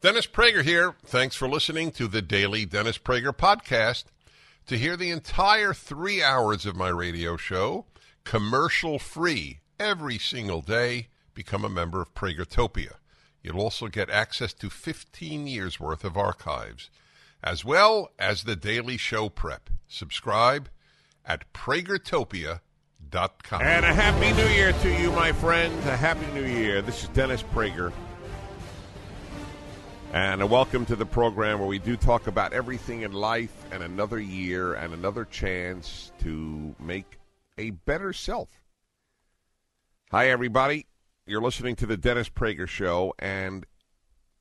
[0.00, 0.94] Dennis Prager here.
[1.04, 4.04] Thanks for listening to the daily Dennis Prager podcast.
[4.68, 7.86] To hear the entire three hours of my radio show,
[8.22, 12.92] commercial free, every single day, become a member of Pragertopia.
[13.42, 16.90] You'll also get access to 15 years worth of archives,
[17.42, 19.68] as well as the daily show prep.
[19.88, 20.68] Subscribe
[21.24, 23.62] at Pragertopia.com.
[23.62, 25.84] And a happy new year to you, my friends.
[25.86, 26.82] A happy new year.
[26.82, 27.92] This is Dennis Prager.
[30.12, 34.18] And welcome to the program where we do talk about everything in life and another
[34.18, 37.18] year and another chance to make
[37.58, 38.48] a better self.
[40.10, 40.86] Hi, everybody.
[41.26, 43.12] You're listening to the Dennis Prager Show.
[43.18, 43.66] And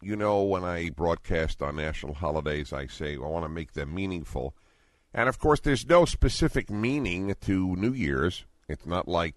[0.02, 3.94] you know, when I broadcast on national holidays, I say I want to make them
[3.94, 4.55] meaningful.
[5.14, 8.45] And of course, there's no specific meaning to New Year's.
[8.70, 9.36] It's not like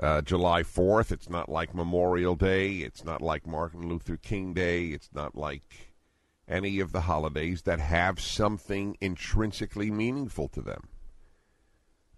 [0.00, 1.12] uh, July 4th.
[1.12, 2.76] It's not like Memorial Day.
[2.76, 4.86] It's not like Martin Luther King Day.
[4.86, 5.92] It's not like
[6.48, 10.88] any of the holidays that have something intrinsically meaningful to them.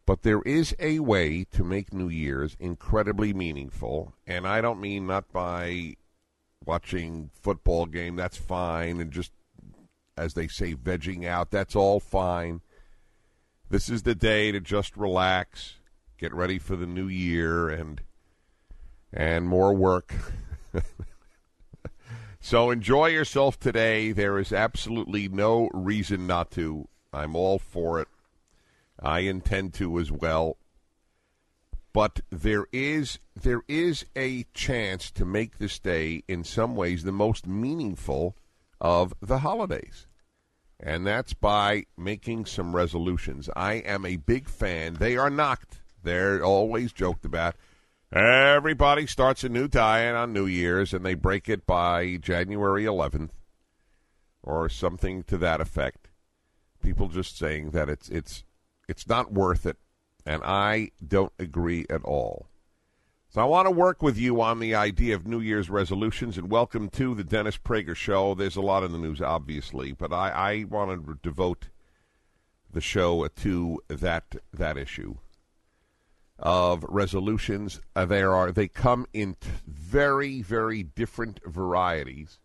[0.07, 5.07] But there is a way to make New Year's incredibly meaningful, and I don't mean
[5.07, 5.97] not by
[6.65, 9.33] watching football game, that's fine, and just,
[10.17, 12.61] as they say, vegging out, that's all fine.
[13.69, 15.75] This is the day to just relax,
[16.21, 18.03] get ready for the new year and
[19.13, 20.15] and more work.
[22.41, 24.13] so enjoy yourself today.
[24.13, 26.87] There is absolutely no reason not to.
[27.13, 28.09] I'm all for it.
[29.03, 30.59] I intend to as well.
[31.93, 37.13] But there is there is a chance to make this day in some ways the
[37.13, 38.37] most meaningful
[38.81, 40.07] of the holidays
[40.83, 43.51] and that's by making some resolutions.
[43.55, 44.95] I am a big fan.
[44.95, 45.81] They are knocked.
[46.03, 47.57] They're always joked about.
[48.13, 53.31] Everybody starts a new diet on New Year's, and they break it by January 11th,
[54.43, 56.09] or something to that effect.
[56.83, 58.43] People just saying that it's it's
[58.89, 59.77] it's not worth it,
[60.27, 62.49] and I don't agree at all.
[63.29, 66.51] So I want to work with you on the idea of New Year's resolutions, and
[66.51, 68.35] welcome to the Dennis Prager Show.
[68.35, 71.69] There's a lot in the news, obviously, but I, I want to devote
[72.73, 75.19] the show to that that issue
[76.41, 77.81] of resolutions.
[77.95, 82.41] Uh, there are they come in t- very very different varieties.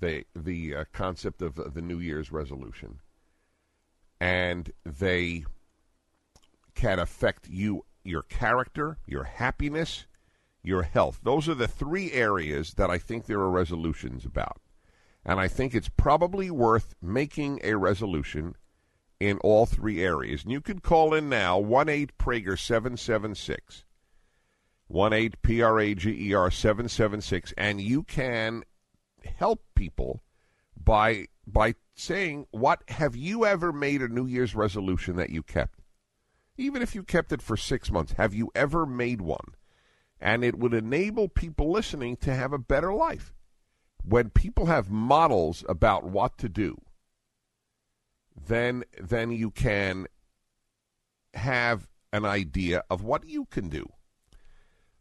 [0.00, 3.00] They the uh, concept of uh, the New Year's resolution,
[4.20, 5.44] and they
[6.74, 10.06] can affect you your character, your happiness,
[10.62, 11.20] your health.
[11.22, 14.60] Those are the three areas that I think there are resolutions about.
[15.24, 18.56] And I think it's probably worth making a resolution
[19.28, 20.42] in all three areas.
[20.42, 23.84] And you can call in now, 1 8 Prager 776.
[24.88, 27.54] 1 8 P R A G E R 776.
[27.56, 28.64] And you can
[29.24, 30.22] help people
[30.76, 35.82] by by saying, What have you ever made a New Year's resolution that you kept?
[36.56, 39.54] even if you kept it for six months, have you ever made one?
[40.20, 43.32] And it would enable people listening to have a better life.
[44.04, 46.80] When people have models about what to do,
[48.36, 50.06] then then you can
[51.34, 53.90] have an idea of what you can do.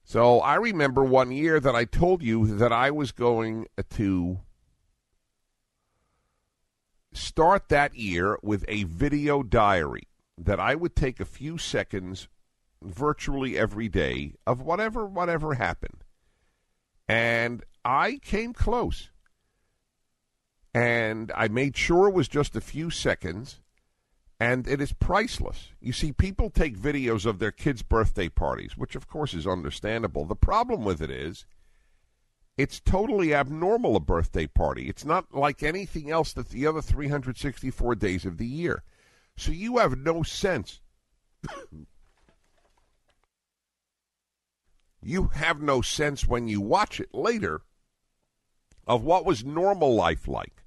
[0.03, 4.39] So I remember one year that I told you that I was going to
[7.13, 12.27] start that year with a video diary that I would take a few seconds
[12.81, 16.03] virtually every day of whatever whatever happened.
[17.07, 19.11] And I came close.
[20.73, 23.59] And I made sure it was just a few seconds
[24.41, 25.70] and it is priceless.
[25.79, 30.26] You see, people take videos of their kids' birthday parties, which of course is understandable.
[30.26, 31.46] The problem with it is
[32.58, 34.90] it's totally abnormal a birthday party.
[34.90, 38.82] It's not like anything else that the other 364 days of the year.
[39.38, 40.82] So you have no sense.
[45.03, 47.62] you have no sense when you watch it later
[48.88, 50.60] of what was normal life like.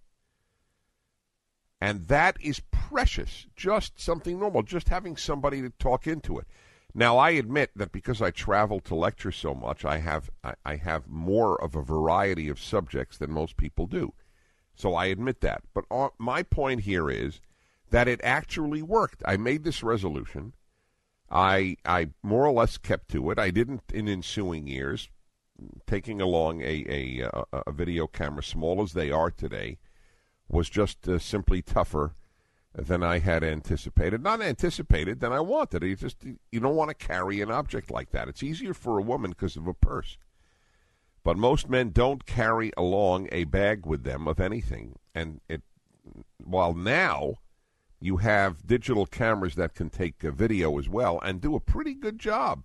[1.85, 3.47] And that is precious.
[3.57, 4.63] Just something normal.
[4.63, 6.47] Just having somebody to talk into it.
[6.95, 10.77] Now, I admit that because I travel to lecture so much, I have I, I
[10.77, 14.15] have more of a variety of subjects than most people do.
[14.75, 15.61] So I admit that.
[15.75, 17.43] But uh, my point here is
[17.91, 19.23] that it actually worked.
[19.27, 20.55] I made this resolution.
[21.31, 23.39] I I more or less kept to it.
[23.39, 25.11] I didn't in ensuing years,
[25.87, 29.77] taking along a a, a, a video camera, small as they are today,
[30.49, 32.15] was just uh, simply tougher
[32.75, 34.23] than I had anticipated.
[34.23, 35.83] Not anticipated than I wanted.
[35.83, 38.29] You just you don't want to carry an object like that.
[38.29, 40.19] It's easier for a woman because of a purse.
[41.23, 44.99] But most men don't carry along a bag with them of anything.
[45.15, 45.63] And it
[46.43, 47.37] while now
[48.01, 51.95] you have digital cameras that can take a video as well and do a pretty
[51.95, 52.65] good job.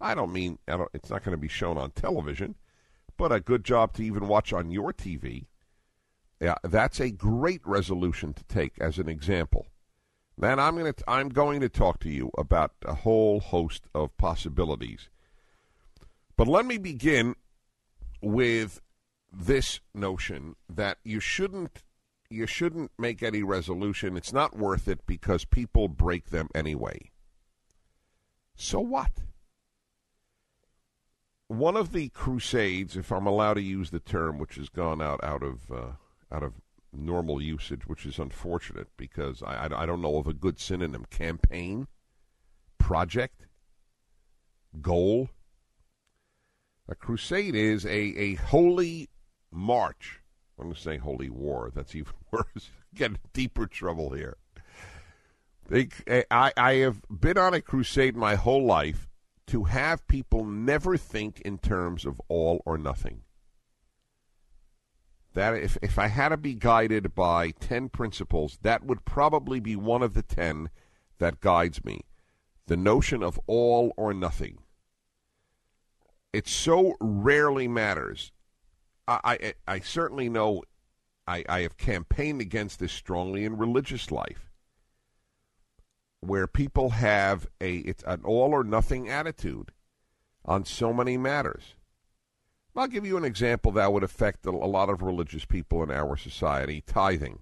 [0.00, 2.54] I don't mean I don't, it's not going to be shown on television,
[3.16, 5.46] but a good job to even watch on your TV
[6.40, 9.66] yeah, that's a great resolution to take as an example.
[10.36, 14.16] Man, I'm going to I'm going to talk to you about a whole host of
[14.16, 15.08] possibilities.
[16.36, 17.34] But let me begin
[18.22, 18.80] with
[19.32, 21.82] this notion that you shouldn't
[22.30, 24.16] you shouldn't make any resolution.
[24.16, 27.10] It's not worth it because people break them anyway.
[28.54, 29.22] So what?
[31.48, 35.24] One of the crusades, if I'm allowed to use the term, which has gone out
[35.24, 35.86] out of uh,
[36.32, 36.54] out of
[36.92, 41.06] normal usage, which is unfortunate because I, I, I don't know of a good synonym.
[41.10, 41.86] Campaign,
[42.78, 43.46] project,
[44.80, 45.30] goal.
[46.88, 49.10] A crusade is a, a holy
[49.50, 50.20] march.
[50.58, 51.70] I'm going to say holy war.
[51.74, 52.70] That's even worse.
[52.94, 54.36] Get deeper trouble here.
[55.68, 55.88] They,
[56.30, 59.06] I, I have been on a crusade my whole life
[59.48, 63.22] to have people never think in terms of all or nothing.
[65.34, 69.76] That if if I had to be guided by 10 principles, that would probably be
[69.76, 70.70] one of the 10
[71.18, 72.00] that guides me.
[72.66, 74.58] The notion of all or nothing.
[76.32, 78.32] It so rarely matters.
[79.06, 80.62] I, I, I certainly know
[81.26, 84.50] I, I have campaigned against this strongly in religious life,
[86.20, 89.72] where people have a it's an all or nothing attitude
[90.44, 91.74] on so many matters.
[92.78, 96.16] I'll give you an example that would affect a lot of religious people in our
[96.16, 97.40] society tithing,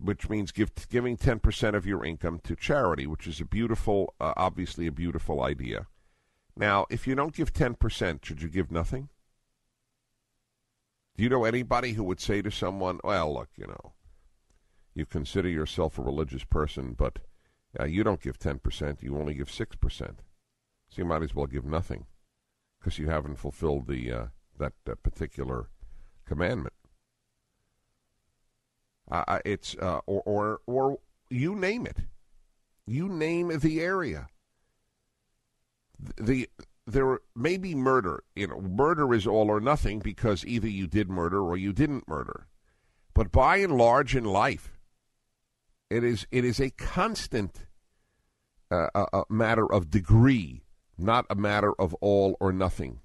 [0.00, 4.32] which means give, giving 10% of your income to charity, which is a beautiful, uh,
[4.36, 5.86] obviously a beautiful idea.
[6.56, 9.10] Now, if you don't give 10%, should you give nothing?
[11.16, 13.92] Do you know anybody who would say to someone, well, look, you know,
[14.92, 17.20] you consider yourself a religious person, but
[17.78, 19.98] uh, you don't give 10%, you only give 6%.
[19.98, 20.16] So
[20.96, 22.06] you might as well give nothing
[22.86, 24.26] because you haven't fulfilled the uh,
[24.60, 25.68] that, that particular
[26.24, 26.72] commandment.
[29.10, 30.98] Uh, it's uh, or, or or
[31.28, 31.96] you name it,
[32.86, 34.28] you name the area.
[36.16, 36.48] The
[36.86, 38.22] there may be murder.
[38.36, 42.06] You know, murder is all or nothing because either you did murder or you didn't
[42.06, 42.46] murder.
[43.14, 44.78] But by and large in life,
[45.90, 47.66] it is it is a constant
[48.70, 50.65] uh, a, a matter of degree
[50.98, 53.00] not a matter of all or nothing.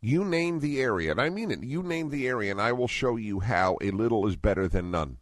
[0.00, 1.62] You name the area, and I mean it.
[1.62, 4.90] You name the area, and I will show you how a little is better than
[4.90, 5.18] none.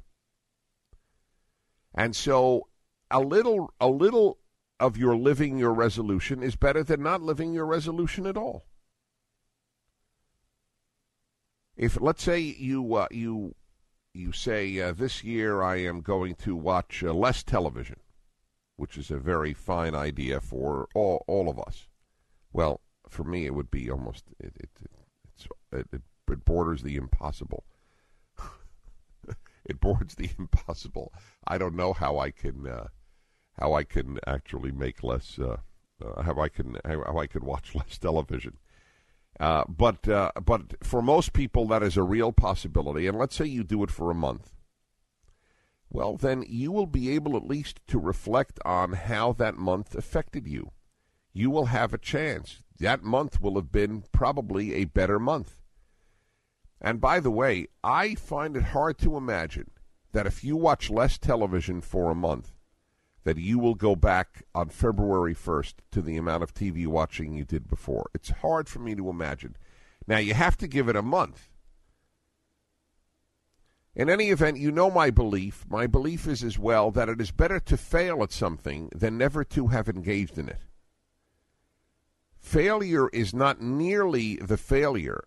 [1.94, 2.68] And so,
[3.10, 4.38] a little, a little
[4.80, 8.64] of your living your resolution is better than not living your resolution at all.
[11.76, 13.54] If let's say you uh, you
[14.12, 17.96] you say uh, this year I am going to watch uh, less television,
[18.76, 21.86] which is a very fine idea for all, all of us.
[22.52, 24.70] Well, for me, it would be almost it it
[25.72, 27.64] it, it, it borders the impossible.
[29.64, 31.12] it borders the impossible.
[31.46, 32.88] I don't know how I can uh,
[33.60, 35.58] how I can actually make less uh,
[36.04, 38.58] uh, how I can how I could watch less television.
[39.40, 43.06] Uh, but uh, but for most people, that is a real possibility.
[43.06, 44.53] And let's say you do it for a month
[45.94, 50.44] well, then you will be able at least to reflect on how that month affected
[50.44, 50.72] you.
[51.32, 52.64] You will have a chance.
[52.80, 55.56] That month will have been probably a better month.
[56.80, 59.70] And by the way, I find it hard to imagine
[60.10, 62.50] that if you watch less television for a month,
[63.22, 67.44] that you will go back on February 1st to the amount of TV watching you
[67.44, 68.10] did before.
[68.12, 69.54] It's hard for me to imagine.
[70.08, 71.50] Now, you have to give it a month.
[73.96, 75.64] In any event, you know my belief.
[75.68, 79.44] My belief is as well that it is better to fail at something than never
[79.44, 80.62] to have engaged in it.
[82.40, 85.24] Failure is not nearly the failure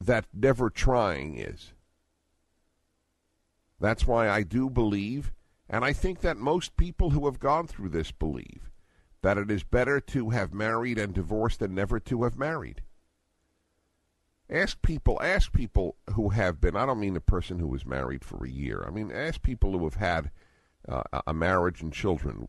[0.00, 1.72] that never trying is.
[3.78, 5.32] That's why I do believe,
[5.68, 8.70] and I think that most people who have gone through this believe,
[9.22, 12.82] that it is better to have married and divorced than never to have married.
[14.50, 18.24] Ask people, ask people who have been, I don't mean the person who was married
[18.24, 18.84] for a year.
[18.84, 20.32] I mean, ask people who have had
[20.88, 22.48] uh, a marriage and children.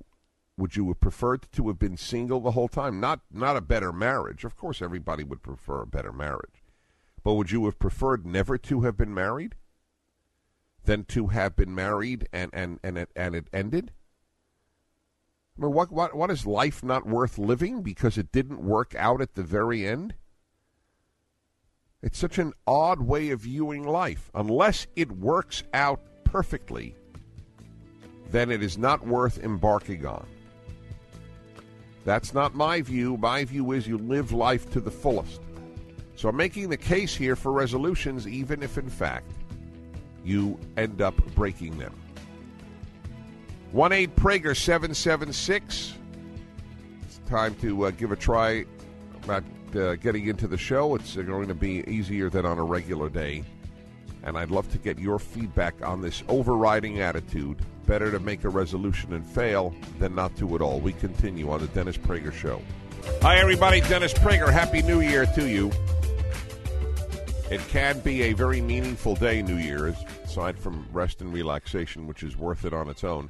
[0.58, 3.00] Would you have preferred to have been single the whole time?
[3.00, 4.43] Not not a better marriage.
[4.43, 6.63] Of course everybody would prefer a better marriage.
[7.24, 9.55] But would you have preferred never to have been married
[10.84, 13.91] than to have been married and, and, and, it, and it ended?
[15.58, 19.22] I mean, what, what, what is life not worth living because it didn't work out
[19.22, 20.15] at the very end?
[22.01, 24.31] It's such an odd way of viewing life.
[24.34, 26.96] Unless it works out perfectly,
[28.31, 30.25] then it is not worth embarking on.
[32.03, 33.17] That's not my view.
[33.17, 35.41] My view is you live life to the fullest.
[36.15, 39.31] So I'm making the case here for resolutions, even if in fact
[40.24, 41.93] you end up breaking them.
[43.72, 45.93] 1 8 Prager 776.
[47.03, 48.65] It's time to uh, give a try
[49.75, 50.96] uh, getting into the show.
[50.96, 53.44] It's going to be easier than on a regular day.
[54.24, 57.58] And I'd love to get your feedback on this overriding attitude.
[57.88, 60.80] Better to make a resolution and fail than not to at all.
[60.80, 62.62] We continue on the Dennis Prager Show.
[63.22, 63.82] Hi, everybody.
[63.82, 64.51] Dennis Prager.
[64.51, 65.72] Happy New Year to you.
[67.50, 72.24] It can be a very meaningful day, New Year's, aside from rest and relaxation, which
[72.24, 73.30] is worth it on its own.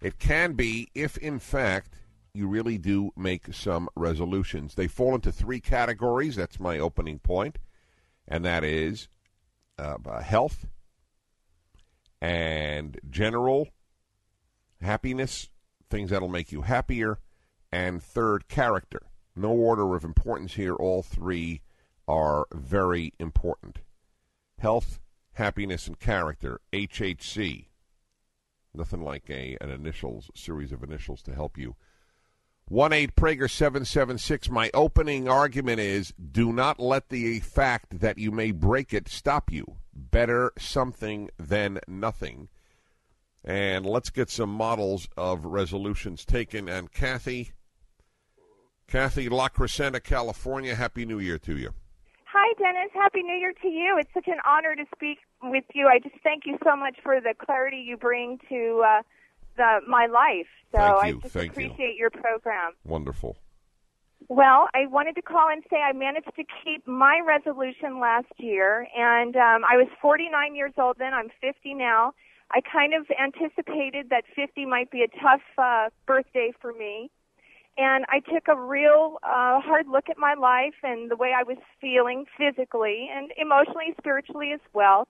[0.00, 1.99] It can be if, in fact,
[2.32, 4.74] you really do make some resolutions.
[4.74, 6.36] They fall into three categories.
[6.36, 7.58] That's my opening point,
[8.26, 9.08] and that is
[9.78, 10.66] uh, uh health
[12.20, 13.68] and general
[14.80, 15.48] happiness,
[15.88, 17.18] things that'll make you happier,
[17.72, 19.02] and third, character.
[19.36, 20.74] No order of importance here.
[20.74, 21.62] All three
[22.08, 23.78] are very important.
[24.58, 25.00] Health,
[25.34, 27.66] happiness, and character, HHC.
[28.74, 31.76] Nothing like a an initials series of initials to help you.
[32.70, 34.48] One eight Prager seven seven six.
[34.48, 39.50] My opening argument is: do not let the fact that you may break it stop
[39.50, 39.74] you.
[39.92, 42.48] Better something than nothing.
[43.44, 46.68] And let's get some models of resolutions taken.
[46.68, 47.50] And Kathy,
[48.86, 50.76] Kathy La Crescenta, California.
[50.76, 51.70] Happy New Year to you.
[52.26, 52.92] Hi, Dennis.
[52.94, 53.96] Happy New Year to you.
[53.98, 55.88] It's such an honor to speak with you.
[55.88, 59.02] I just thank you so much for the clarity you bring to uh,
[59.56, 60.48] the my life.
[60.72, 61.98] So I just thank appreciate you.
[61.98, 62.72] your program.
[62.84, 63.36] Wonderful.
[64.28, 68.86] Well, I wanted to call and say I managed to keep my resolution last year,
[68.96, 71.14] and um, I was 49 years old then.
[71.14, 72.12] I'm 50 now.
[72.52, 77.10] I kind of anticipated that 50 might be a tough uh, birthday for me
[77.80, 81.42] and I took a real uh, hard look at my life and the way I
[81.42, 85.08] was feeling physically and emotionally, spiritually as well.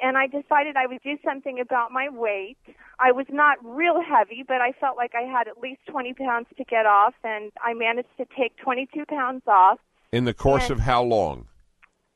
[0.00, 2.56] And I decided I would do something about my weight.
[3.00, 6.46] I was not real heavy, but I felt like I had at least 20 pounds
[6.56, 9.78] to get off, and I managed to take 22 pounds off.
[10.12, 11.48] In the course and, of how long?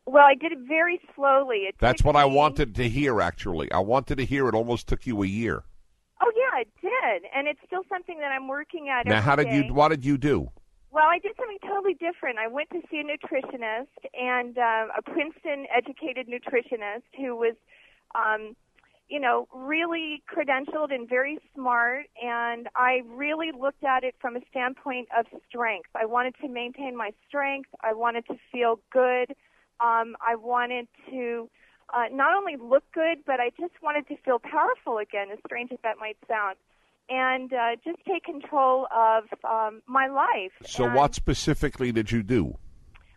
[0.07, 1.59] Well, I did it very slowly.
[1.69, 3.71] It That's what me, I wanted to hear, actually.
[3.73, 5.65] I wanted to hear it almost took you a year.
[6.21, 9.07] Oh yeah, it did, and it's still something that I'm working at.
[9.07, 9.65] Now, how did day.
[9.67, 9.75] you?
[9.75, 10.51] What did you do?
[10.93, 12.39] Well, I did something totally different.
[12.39, 17.55] I went to see a nutritionist and um, a Princeton-educated nutritionist who was,
[18.15, 18.55] um,
[19.09, 22.07] you know, really credentialed and very smart.
[22.23, 25.89] And I really looked at it from a standpoint of strength.
[25.95, 27.71] I wanted to maintain my strength.
[27.81, 29.31] I wanted to feel good.
[29.81, 31.49] Um, I wanted to
[31.95, 35.73] uh, not only look good, but I just wanted to feel powerful again, as strange
[35.73, 36.57] as that might sound,
[37.13, 40.53] and uh, just take control of um, my life.
[40.67, 42.57] So, and, what specifically did you do?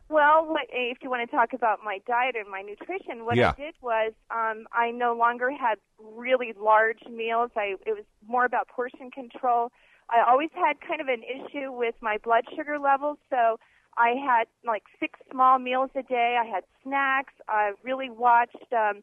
[0.10, 3.54] Well, what, if you want to talk about my diet and my nutrition, what yeah.
[3.58, 7.52] I did was um, I no longer had really large meals.
[7.56, 9.72] I it was more about portion control.
[10.10, 13.58] I always had kind of an issue with my blood sugar levels, so
[13.98, 16.38] I had like six small meals a day.
[16.40, 17.34] I had snacks.
[17.48, 19.02] I really watched um,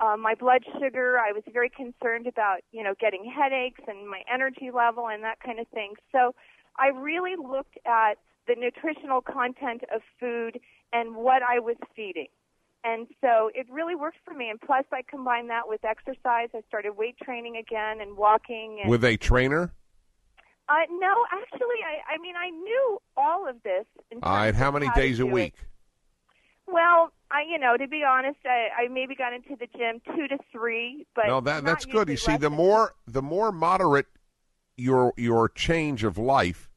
[0.00, 1.18] uh, my blood sugar.
[1.18, 5.40] I was very concerned about, you know, getting headaches and my energy level and that
[5.40, 5.94] kind of thing.
[6.12, 6.34] So
[6.78, 8.14] I really looked at
[8.46, 10.60] the nutritional content of food
[10.92, 12.28] and what I was feeding.
[12.84, 14.50] And so it really worked for me.
[14.50, 16.48] And plus, I combined that with exercise.
[16.54, 18.80] I started weight training again and walking.
[18.82, 19.72] And, with a trainer?
[20.68, 23.86] Uh, no, actually, I, I mean, I knew all of this.
[24.22, 25.32] All right, how many how days a it.
[25.32, 25.54] week?
[26.66, 30.28] Well, I, you know, to be honest, I, I maybe got into the gym two
[30.28, 32.08] to three, but no, that that's good.
[32.08, 34.06] You see, the more the more moderate
[34.76, 36.70] your your change of life,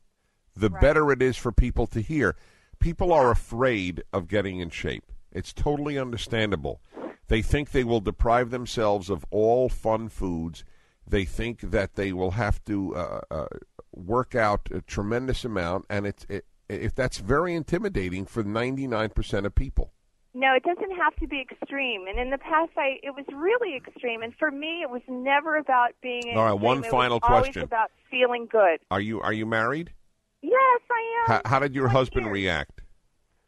[0.55, 0.81] the Right.
[0.81, 2.35] better it is for people to hear.
[2.79, 5.11] People are afraid of getting in shape.
[5.31, 6.81] It's totally understandable.
[7.27, 10.63] They think they will deprive themselves of all fun foods.
[11.05, 13.47] They think that they will have to uh, uh,
[13.93, 19.55] work out a tremendous amount, and it's it, if that's very intimidating for 99% of
[19.55, 19.93] people.
[20.37, 22.05] No, it doesn't have to be extreme.
[22.07, 24.21] And in the past, I it was really extreme.
[24.21, 26.37] And for me, it was never about being.
[26.37, 26.91] All right, one extreme.
[26.91, 27.61] final was question.
[27.61, 28.79] Always about feeling good.
[28.91, 29.91] Are you are you married?
[30.43, 31.41] Yes, I am.
[31.43, 32.33] How, how did your I'm husband here.
[32.33, 32.81] react?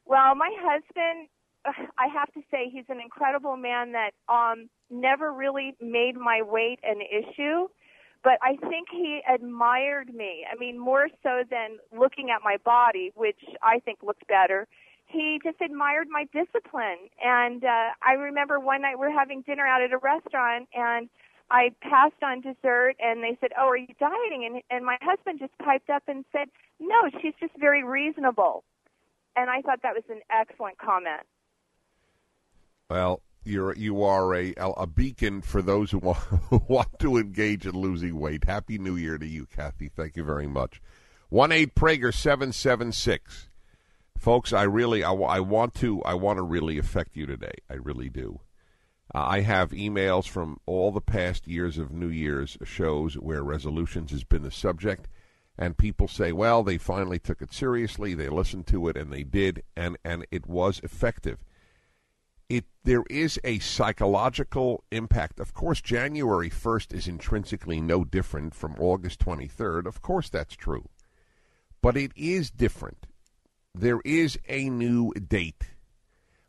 [0.07, 1.27] Well, my husband,
[1.99, 6.79] I have to say, he's an incredible man that um, never really made my weight
[6.81, 7.67] an issue.
[8.23, 10.43] But I think he admired me.
[10.51, 14.67] I mean, more so than looking at my body, which I think looked better.
[15.09, 17.09] He just admired my discipline.
[17.23, 21.09] And uh, I remember one night we we're having dinner out at a restaurant, and
[21.49, 25.39] I passed on dessert, and they said, "Oh, are you dieting?" And and my husband
[25.39, 26.49] just piped up and said,
[26.79, 28.63] "No, she's just very reasonable."
[29.35, 31.25] And I thought that was an excellent comment.
[32.89, 37.65] Well, you're you are a a beacon for those who want, who want to engage
[37.65, 38.43] in losing weight.
[38.45, 39.89] Happy New Year to you, Kathy.
[39.89, 40.81] Thank you very much.
[41.29, 43.48] One eight Prager seven seven six.
[44.19, 47.53] Folks, I really I, I want to I want to really affect you today.
[47.69, 48.41] I really do.
[49.15, 54.11] Uh, I have emails from all the past years of New Year's shows where resolutions
[54.11, 55.07] has been the subject,
[55.57, 58.13] and people say, "Well, they finally took it seriously.
[58.13, 61.39] They listened to it, and they did, and and it was effective."
[62.49, 65.39] It there is a psychological impact.
[65.39, 69.87] Of course, January first is intrinsically no different from August twenty third.
[69.87, 70.89] Of course, that's true,
[71.81, 73.07] but it is different.
[73.79, 75.69] There is a new date.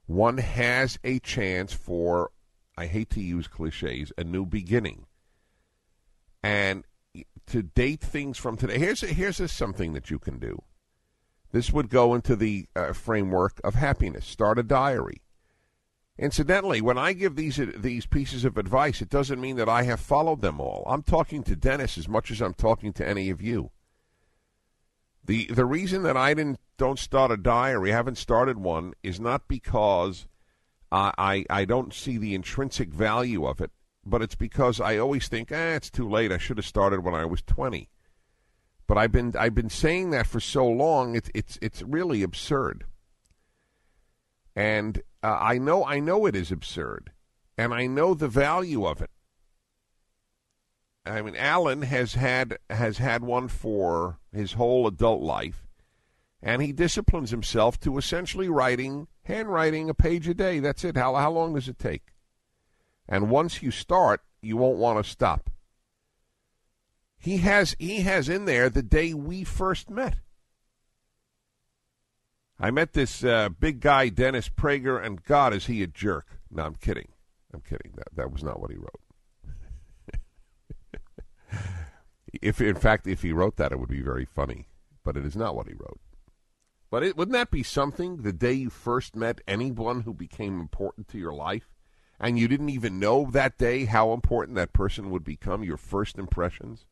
[0.07, 2.33] One has a chance for
[2.77, 5.07] I hate to use cliches, a new beginning.
[6.43, 6.83] And
[7.47, 10.61] to date things from today, here's here's a, something that you can do.
[11.53, 14.27] This would go into the uh, framework of happiness.
[14.27, 15.23] Start a diary.
[16.19, 20.01] Incidentally, when I give these these pieces of advice, it doesn't mean that I have
[20.01, 20.83] followed them all.
[20.85, 23.71] I'm talking to Dennis as much as I'm talking to any of you.
[25.31, 29.47] The the reason that I didn't don't start a diary, haven't started one, is not
[29.47, 30.27] because
[30.91, 33.71] I, I I don't see the intrinsic value of it,
[34.05, 36.33] but it's because I always think, eh, it's too late.
[36.33, 37.91] I should have started when I was twenty.
[38.89, 41.15] But I've been I've been saying that for so long.
[41.15, 42.87] It's it's it's really absurd.
[44.57, 47.13] And uh, I know I know it is absurd,
[47.57, 49.11] and I know the value of it.
[51.11, 55.67] I mean, Alan has had has had one for his whole adult life,
[56.43, 60.61] and he disciplines himself to essentially writing handwriting a page a day.
[60.61, 60.97] That's it.
[60.97, 62.15] How how long does it take?
[63.09, 65.51] And once you start, you won't want to stop.
[67.19, 70.17] He has he has in there the day we first met.
[72.59, 76.27] I met this uh, big guy, Dennis Prager, and God, is he a jerk?
[76.51, 77.09] No, I'm kidding.
[77.55, 77.93] I'm kidding.
[77.97, 79.00] That that was not what he wrote.
[82.43, 84.69] If in fact, if he wrote that, it would be very funny.
[85.05, 86.01] But it is not what he wrote.
[86.91, 88.19] But it, wouldn't that be something?
[88.19, 91.73] The day you first met anyone who became important to your life,
[92.19, 95.63] and you didn't even know that day how important that person would become.
[95.63, 96.87] Your first impressions,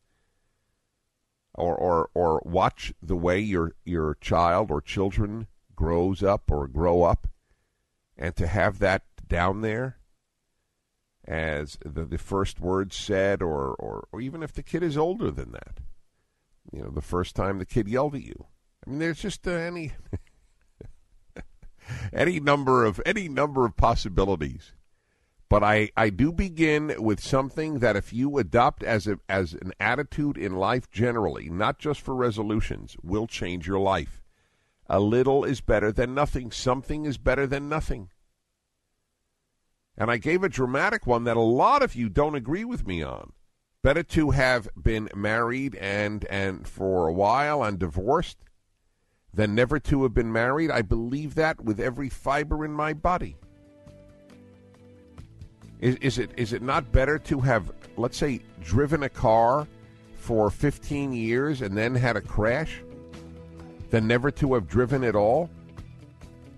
[1.54, 7.02] or or or watch the way your your child or children grows up or grow
[7.02, 7.26] up,
[8.16, 9.97] and to have that down there
[11.28, 15.30] as the, the first words said, or, or, or even if the kid is older
[15.30, 15.80] than that.
[16.72, 18.46] You know, the first time the kid yelled at you.
[18.86, 19.92] I mean, there's just uh, any
[22.12, 24.72] any number of any number of possibilities.
[25.50, 29.72] But I, I do begin with something that if you adopt as a as an
[29.80, 34.22] attitude in life generally, not just for resolutions, will change your life.
[34.86, 36.50] A little is better than nothing.
[36.50, 38.10] Something is better than nothing.
[39.98, 43.02] And I gave a dramatic one that a lot of you don't agree with me
[43.02, 43.32] on.
[43.82, 48.38] Better to have been married and and for a while and divorced
[49.34, 50.70] than never to have been married.
[50.70, 53.36] I believe that with every fiber in my body.
[55.80, 59.66] Is, is it is it not better to have, let's say, driven a car
[60.14, 62.82] for 15 years and then had a crash
[63.90, 65.50] than never to have driven at all?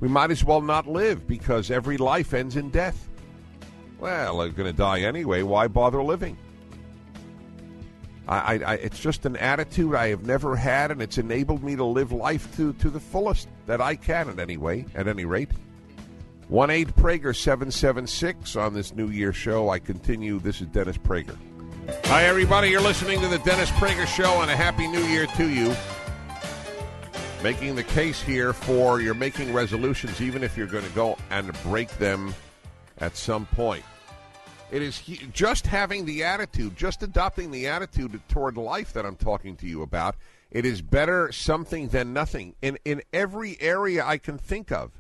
[0.01, 3.10] We might as well not live because every life ends in death.
[4.01, 5.43] Well, I'm going to die anyway.
[5.43, 6.39] Why bother living?
[8.27, 11.77] I, I, I, it's just an attitude I have never had, and it's enabled me
[11.77, 14.29] to live life to, to the fullest that I can.
[14.31, 15.51] At any way, at any rate,
[16.49, 19.69] one eight Prager seven seven six on this New Year show.
[19.69, 20.39] I continue.
[20.39, 21.37] This is Dennis Prager.
[22.05, 22.69] Hi, everybody.
[22.69, 25.75] You're listening to the Dennis Prager Show, and a happy New Year to you.
[27.43, 31.53] Making the case here for you're making resolutions, even if you're going to go and
[31.65, 32.35] break them
[32.99, 33.83] at some point.
[34.71, 39.17] It is he, just having the attitude, just adopting the attitude toward life that I'm
[39.17, 40.17] talking to you about
[40.51, 44.93] It is better something than nothing in, in every area I can think of.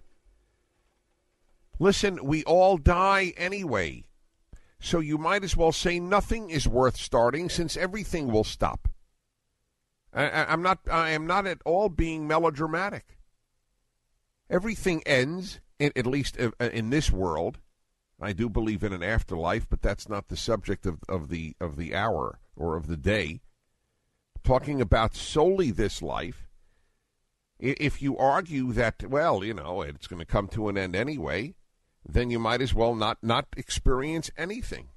[1.78, 4.04] Listen, we all die anyway.
[4.80, 8.88] So you might as well say nothing is worth starting since everything will stop.
[10.12, 13.18] I, am not I am not at all being melodramatic.
[14.48, 17.58] Everything ends, at least uh, in this world.
[18.20, 21.76] I do believe in an afterlife, but that's not the subject of, of the of
[21.76, 23.40] the hour or of the day
[24.42, 26.48] talking about solely this life,
[27.58, 31.54] if you argue that, well, you know, it's going to come to an end anyway,
[32.08, 34.88] then you might as well not, not experience anything.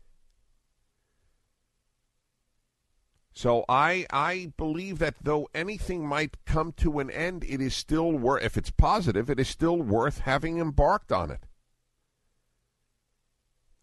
[3.36, 8.12] So I I believe that though anything might come to an end, it is still
[8.12, 11.48] worth if it's positive, it is still worth having embarked on it.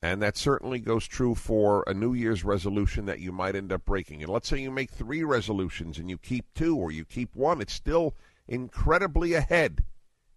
[0.02, 3.84] And that certainly goes true for a New Year's resolution that you might end up
[3.84, 4.22] breaking.
[4.22, 7.60] And let's say you make three resolutions and you keep two or you keep one,
[7.60, 8.14] it's still
[8.48, 9.84] incredibly ahead.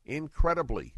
[0.05, 0.95] Incredibly.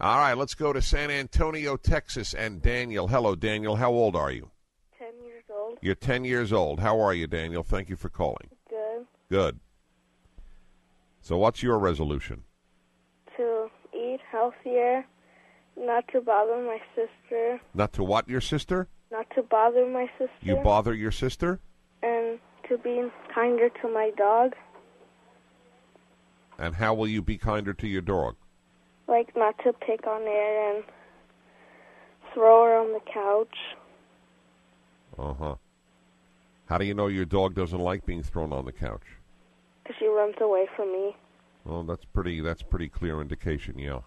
[0.00, 3.08] All right, let's go to San Antonio, Texas, and Daniel.
[3.08, 3.76] Hello, Daniel.
[3.76, 4.50] How old are you?
[4.96, 5.78] 10 years old.
[5.82, 6.80] You're 10 years old.
[6.80, 7.62] How are you, Daniel?
[7.64, 8.48] Thank you for calling.
[8.70, 9.06] Good.
[9.28, 9.60] Good.
[11.20, 12.44] So, what's your resolution?
[13.36, 15.04] To eat healthier
[15.76, 17.60] not to bother my sister.
[17.74, 18.88] Not to what your sister?
[19.10, 20.34] Not to bother my sister.
[20.42, 21.60] You bother your sister?
[22.02, 24.54] And to be kinder to my dog.
[26.58, 28.36] And how will you be kinder to your dog?
[29.08, 30.84] Like not to pick on her and
[32.32, 33.56] throw her on the couch.
[35.18, 35.54] Uh huh.
[36.66, 39.02] How do you know your dog doesn't like being thrown on the couch?
[39.82, 41.16] Because she runs away from me.
[41.64, 42.40] Well, that's pretty.
[42.40, 43.78] That's pretty clear indication.
[43.78, 44.00] Yeah.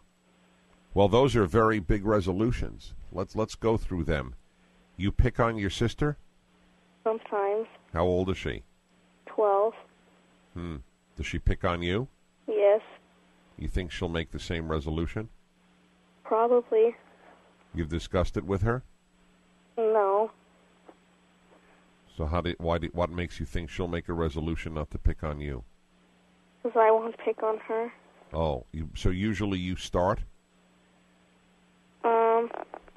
[0.93, 2.93] Well, those are very big resolutions.
[3.11, 4.35] Let's let's go through them.
[4.95, 6.17] You pick on your sister?
[7.03, 7.67] Sometimes.
[7.93, 8.63] How old is she?
[9.25, 9.73] Twelve.
[10.53, 10.77] Hmm.
[11.17, 12.07] Does she pick on you?
[12.47, 12.81] Yes.
[13.57, 15.29] You think she'll make the same resolution?
[16.23, 16.95] Probably.
[17.73, 18.83] You've discussed it with her?
[19.77, 20.31] No.
[22.15, 24.99] So how did why did, what makes you think she'll make a resolution not to
[24.99, 25.63] pick on you?
[26.61, 27.91] Because I won't pick on her.
[28.31, 30.21] Oh, you, so usually you start?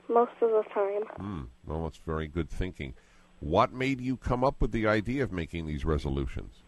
[0.09, 1.03] Most of the time.
[1.17, 1.43] Hmm.
[1.67, 2.95] Well, that's very good thinking.
[3.41, 6.63] What made you come up with the idea of making these resolutions?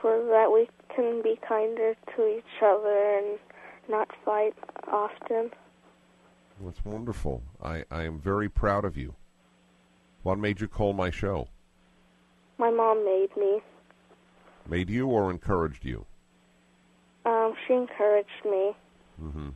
[0.00, 3.38] For that we can be kinder to each other and
[3.88, 4.54] not fight
[4.92, 5.50] often.
[6.60, 7.42] That's wonderful.
[7.62, 9.14] I, I am very proud of you.
[10.22, 11.48] What made you call my show?
[12.58, 13.60] My mom made me.
[14.68, 16.04] Made you or encouraged you?
[17.24, 18.72] Um, she encouraged me.
[19.22, 19.48] Mm-hmm.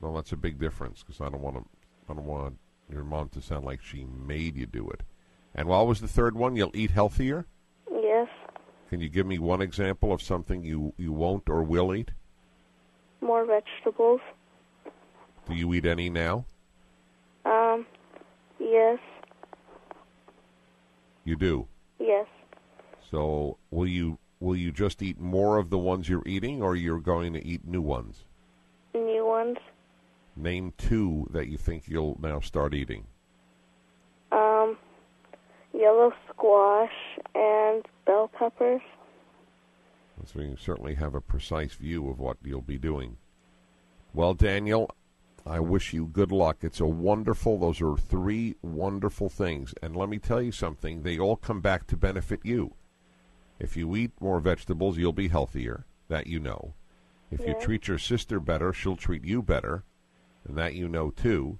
[0.00, 1.64] Well, that's a big difference because I don't want to.
[2.08, 2.58] I don't want
[2.90, 5.02] your mom to sound like she made you do it.
[5.54, 6.54] And what was the third one?
[6.54, 7.46] You'll eat healthier.
[7.90, 8.28] Yes.
[8.88, 12.10] Can you give me one example of something you you won't or will eat?
[13.20, 14.20] More vegetables.
[15.48, 16.44] Do you eat any now?
[17.44, 17.86] Um,
[18.60, 18.98] yes.
[21.24, 21.66] You do.
[21.98, 22.26] Yes.
[23.10, 27.00] So will you will you just eat more of the ones you're eating, or you're
[27.00, 28.24] going to eat new ones?
[28.94, 29.58] New ones.
[30.36, 33.06] Name two that you think you'll now start eating.
[34.30, 34.76] Um,
[35.72, 36.90] yellow squash
[37.34, 38.82] and bell peppers.
[40.26, 43.16] So you certainly have a precise view of what you'll be doing.
[44.12, 44.90] Well, Daniel,
[45.46, 46.58] I wish you good luck.
[46.62, 49.72] It's a wonderful, those are three wonderful things.
[49.82, 52.74] And let me tell you something, they all come back to benefit you.
[53.58, 55.86] If you eat more vegetables, you'll be healthier.
[56.08, 56.74] That you know.
[57.30, 57.48] If yeah.
[57.48, 59.84] you treat your sister better, she'll treat you better
[60.46, 61.58] and that you know too.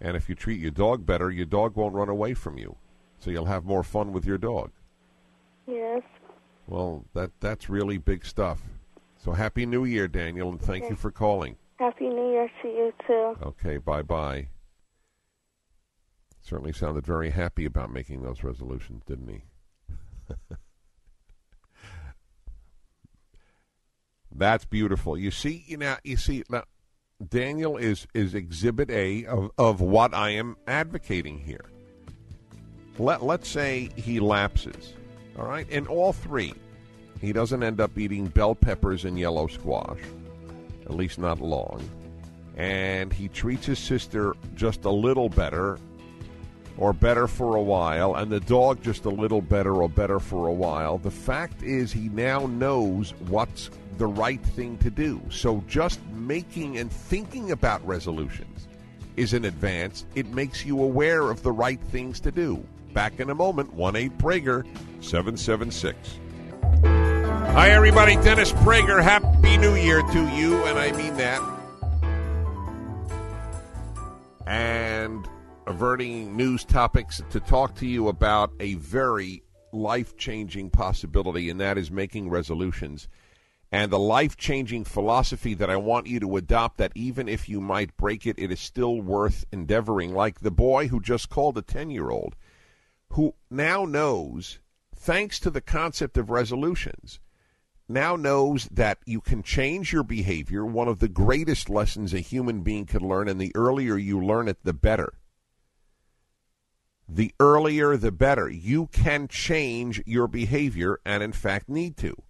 [0.00, 2.76] And if you treat your dog better, your dog won't run away from you.
[3.18, 4.72] So you'll have more fun with your dog.
[5.66, 6.02] Yes.
[6.66, 8.60] Well, that that's really big stuff.
[9.16, 10.90] So happy New Year, Daniel, and thank okay.
[10.90, 11.56] you for calling.
[11.78, 13.36] Happy New Year to you too.
[13.42, 14.48] Okay, bye bye.
[16.40, 19.44] Certainly sounded very happy about making those resolutions, didn't he?
[24.34, 25.16] That's beautiful.
[25.16, 26.64] You see, you know, you see now
[27.28, 31.64] Daniel is is exhibit A of, of what I am advocating here.
[32.98, 34.94] Let let's say he lapses.
[35.38, 35.68] All right?
[35.70, 36.52] In all three,
[37.20, 40.00] he doesn't end up eating bell peppers and yellow squash.
[40.84, 41.88] At least not long.
[42.56, 45.78] And he treats his sister just a little better
[46.76, 50.48] or better for a while, and the dog just a little better or better for
[50.48, 50.98] a while.
[50.98, 53.70] The fact is, he now knows what's
[54.02, 55.22] the right thing to do.
[55.30, 58.66] So just making and thinking about resolutions
[59.14, 60.06] is an advance.
[60.16, 62.66] It makes you aware of the right things to do.
[62.94, 64.64] Back in a moment, 1 8 Prager
[65.00, 66.18] 776.
[66.82, 68.16] Hi, everybody.
[68.16, 69.00] Dennis Prager.
[69.00, 71.40] Happy New Year to you, and I mean that.
[74.48, 75.28] And
[75.68, 81.78] averting news topics to talk to you about a very life changing possibility, and that
[81.78, 83.06] is making resolutions.
[83.74, 87.58] And the life changing philosophy that I want you to adopt that even if you
[87.58, 91.62] might break it, it is still worth endeavoring, like the boy who just called a
[91.62, 92.36] 10 year old,
[93.12, 94.58] who now knows,
[94.94, 97.18] thanks to the concept of resolutions,
[97.88, 100.66] now knows that you can change your behavior.
[100.66, 104.48] One of the greatest lessons a human being can learn, and the earlier you learn
[104.48, 105.14] it, the better.
[107.08, 108.50] The earlier, the better.
[108.50, 112.22] You can change your behavior, and in fact, need to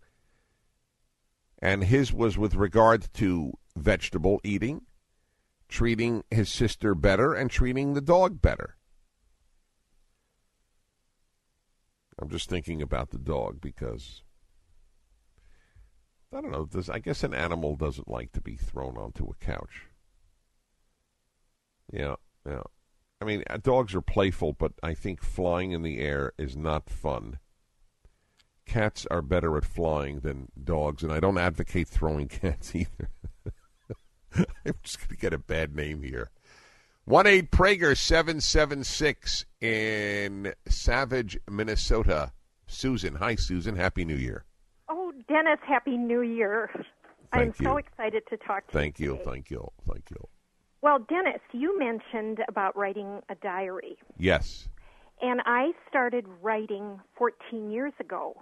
[1.62, 4.82] and his was with regard to vegetable eating,
[5.68, 8.76] treating his sister better, and treating the dog better.
[12.20, 14.22] I'm just thinking about the dog because
[16.36, 16.68] I don't know.
[16.92, 19.86] I guess an animal doesn't like to be thrown onto a couch.
[21.92, 22.62] Yeah, yeah.
[23.20, 26.90] I mean, uh, dogs are playful, but I think flying in the air is not
[26.90, 27.38] fun
[28.72, 33.10] cats are better at flying than dogs, and I don't advocate throwing cats either.
[34.34, 36.30] I'm just going to get a bad name here.
[37.04, 42.32] 1 8 Prager 776 in Savage, Minnesota.
[42.66, 43.16] Susan.
[43.16, 43.76] Hi, Susan.
[43.76, 44.44] Happy New Year.
[44.88, 46.70] Oh, Dennis, Happy New Year.
[46.72, 46.84] Thank
[47.34, 47.64] I'm you.
[47.64, 48.80] so excited to talk to you.
[48.80, 49.14] Thank you.
[49.16, 49.20] you.
[49.24, 49.70] Thank you.
[49.86, 50.26] Thank you.
[50.80, 54.68] Well, Dennis, you mentioned about writing a diary, Yes.
[55.20, 58.34] and I started writing 14 years ago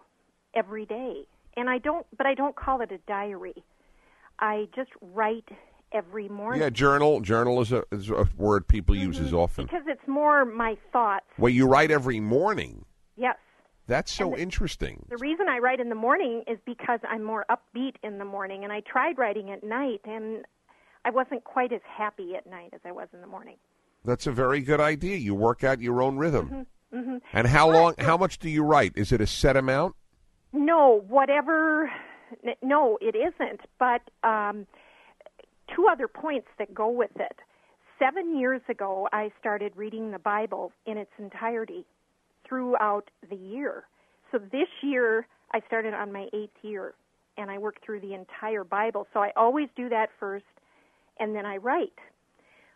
[0.55, 1.27] every day.
[1.57, 3.65] And I don't but I don't call it a diary.
[4.39, 5.49] I just write
[5.93, 6.63] every morning.
[6.63, 7.21] Yeah, journal.
[7.21, 9.67] Journal is a, is a word people use as often.
[9.67, 11.27] because it's more my thoughts.
[11.37, 12.85] Well, you write every morning.
[13.17, 13.37] Yes.
[13.87, 15.05] That's so the- interesting.
[15.11, 18.63] The reason I write in the morning is because I'm more upbeat in the morning
[18.65, 20.45] and I tried writing at night and
[21.05, 23.57] I wasn't quite as happy at night as I was in the morning.
[24.05, 25.17] That's a very good idea.
[25.17, 26.67] You work out your own rhythm.
[26.95, 27.17] Mm-hmm.
[27.33, 27.95] And how long?
[27.99, 28.93] How much do you write?
[28.97, 29.95] Is it a set amount?
[30.53, 31.91] No, whatever.
[32.63, 33.61] No, it isn't.
[33.79, 34.67] But um,
[35.75, 37.37] two other points that go with it.
[37.99, 41.85] Seven years ago, I started reading the Bible in its entirety
[42.49, 43.85] throughout the year.
[44.33, 46.95] So this year, I started on my eighth year,
[47.37, 49.07] and I worked through the entire Bible.
[49.13, 50.45] So I always do that first,
[51.19, 51.93] and then I write,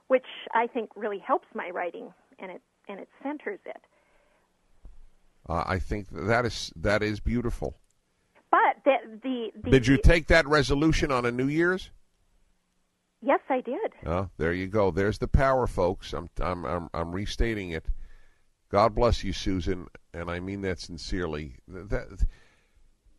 [0.09, 3.81] which I think really helps my writing, and it and it centers it.
[5.49, 7.77] Uh, I think that is that is beautiful.
[8.51, 11.91] But the the, the Did you take that resolution on a New Year's?
[13.21, 13.93] Yes, I did.
[14.05, 14.91] Oh, there you go.
[14.91, 16.13] There's the power, folks.
[16.13, 17.87] I'm I'm I'm, I'm restating it.
[18.71, 21.57] God bless you, Susan, and I mean that sincerely.
[21.69, 22.27] That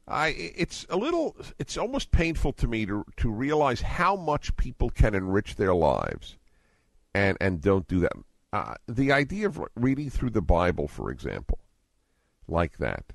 [0.08, 4.90] I it's a little it's almost painful to me to to realize how much people
[4.90, 6.38] can enrich their lives
[7.14, 8.14] and and don't do that.
[8.54, 11.60] Uh, the idea of reading through the Bible, for example,
[12.48, 13.14] like that,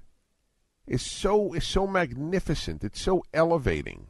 [0.86, 2.84] is so is so magnificent.
[2.84, 4.08] It's so elevating.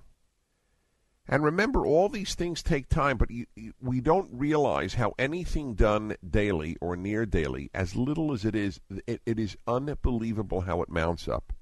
[1.29, 5.75] And remember, all these things take time, but you, you, we don't realize how anything
[5.75, 10.83] done daily or near daily, as little as it is, it, it is unbelievable how
[10.83, 11.53] it mounts up.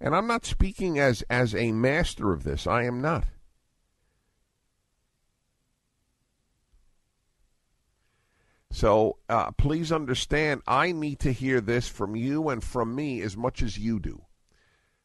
[0.00, 2.66] And I'm not speaking as as a master of this.
[2.66, 3.24] I am not.
[8.70, 13.36] So uh, please understand, I need to hear this from you and from me as
[13.36, 14.22] much as you do.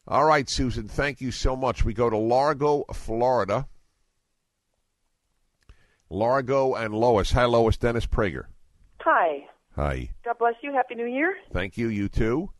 [0.08, 1.84] All right, Susan, thank you so much.
[1.84, 3.66] We go to Largo, Florida.
[6.08, 7.32] Largo and Lois.
[7.32, 7.76] Hi, Lois.
[7.76, 8.44] Dennis Prager.
[9.00, 9.46] Hi.
[9.74, 10.10] Hi.
[10.24, 10.72] God bless you.
[10.72, 11.36] Happy New Year.
[11.52, 11.88] Thank you.
[11.88, 12.50] You too.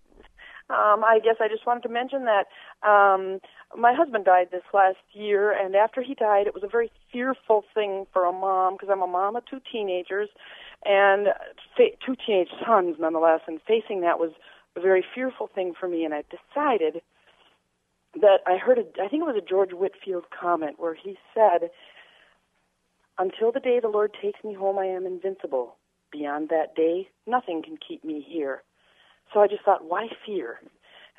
[0.68, 2.46] Um, I guess I just wanted to mention that
[2.86, 3.38] um,
[3.78, 7.62] my husband died this last year, and after he died, it was a very fearful
[7.72, 10.28] thing for a mom because I'm a mom of two teenagers
[10.86, 11.28] and
[11.76, 13.40] fa- two teenage sons, nonetheless.
[13.46, 14.32] And facing that was
[14.76, 17.02] a very fearful thing for me, and I decided
[18.20, 21.70] that I heard a, I think it was a George Whitefield comment where he said,
[23.18, 25.76] "Until the day the Lord takes me home, I am invincible.
[26.12, 28.62] Beyond that day, nothing can keep me here."
[29.32, 30.60] So I just thought, why fear?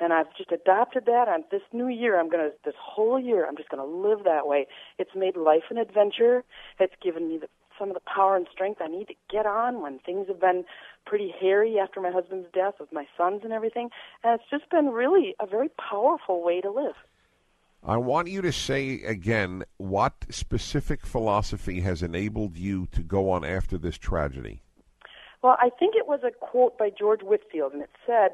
[0.00, 1.28] And I've just adopted that.
[1.28, 4.66] On this new year, I'm gonna this whole year, I'm just gonna live that way.
[4.98, 6.44] It's made life an adventure.
[6.78, 9.80] It's given me the, some of the power and strength I need to get on
[9.82, 10.64] when things have been
[11.06, 13.90] pretty hairy after my husband's death with my sons and everything.
[14.22, 16.94] And it's just been really a very powerful way to live.
[17.82, 23.44] I want you to say again what specific philosophy has enabled you to go on
[23.44, 24.62] after this tragedy.
[25.42, 28.32] Well, I think it was a quote by George Whitefield, and it said,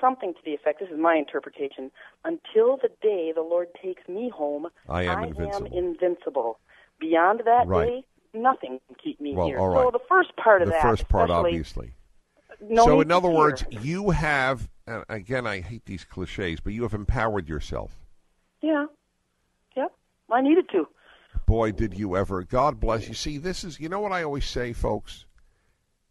[0.00, 0.80] something to the effect.
[0.80, 1.90] This is my interpretation.
[2.24, 5.66] Until the day the Lord takes me home, I am I invincible.
[5.68, 6.58] am invincible.
[6.98, 7.88] Beyond that Right.
[7.88, 8.04] day,
[8.36, 9.58] nothing can keep me Well, here.
[9.58, 11.94] all So the first part of the that, first part, obviously.
[12.60, 16.82] no so, in other words, you have, and again, I hate these cliches, but you
[16.82, 17.92] have empowered yourself.
[18.62, 18.86] yeah,
[19.76, 19.92] yep,
[20.30, 20.86] I needed to.
[21.46, 22.42] Boy, did you ever.
[22.42, 23.14] God bless you.
[23.14, 25.26] See, this is, you know what I always say, folks?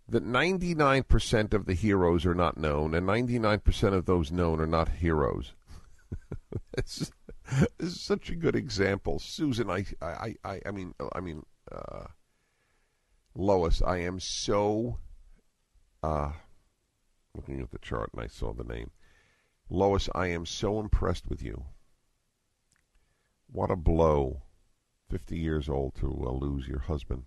[0.08, 4.90] That 99% of the heroes are not known, and 99% of those known are not
[4.90, 5.54] heroes.
[6.76, 7.12] this,
[7.80, 9.18] this is such a good example.
[9.20, 12.06] Susan, I, I, I, I mean, I mean, uh,
[13.36, 15.00] Lois, I am so,
[16.02, 16.32] uh,
[17.36, 18.91] looking at the chart and I saw the name.
[19.69, 21.65] Lois, I am so impressed with you.
[23.52, 24.43] What a blow
[25.10, 27.24] 50 years old to uh, lose your husband.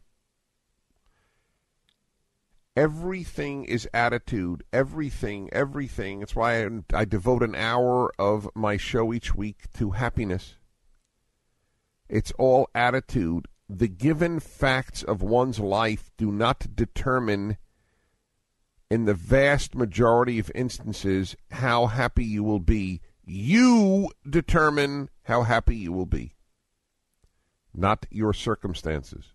[2.76, 4.62] Everything is attitude.
[4.72, 6.22] Everything, everything.
[6.22, 10.54] It's why I, I devote an hour of my show each week to happiness.
[12.08, 13.48] It's all attitude.
[13.68, 17.58] The given facts of one's life do not determine,
[18.90, 23.00] in the vast majority of instances, how happy you will be.
[23.24, 26.34] You determine how happy you will be
[27.78, 29.32] not your circumstances.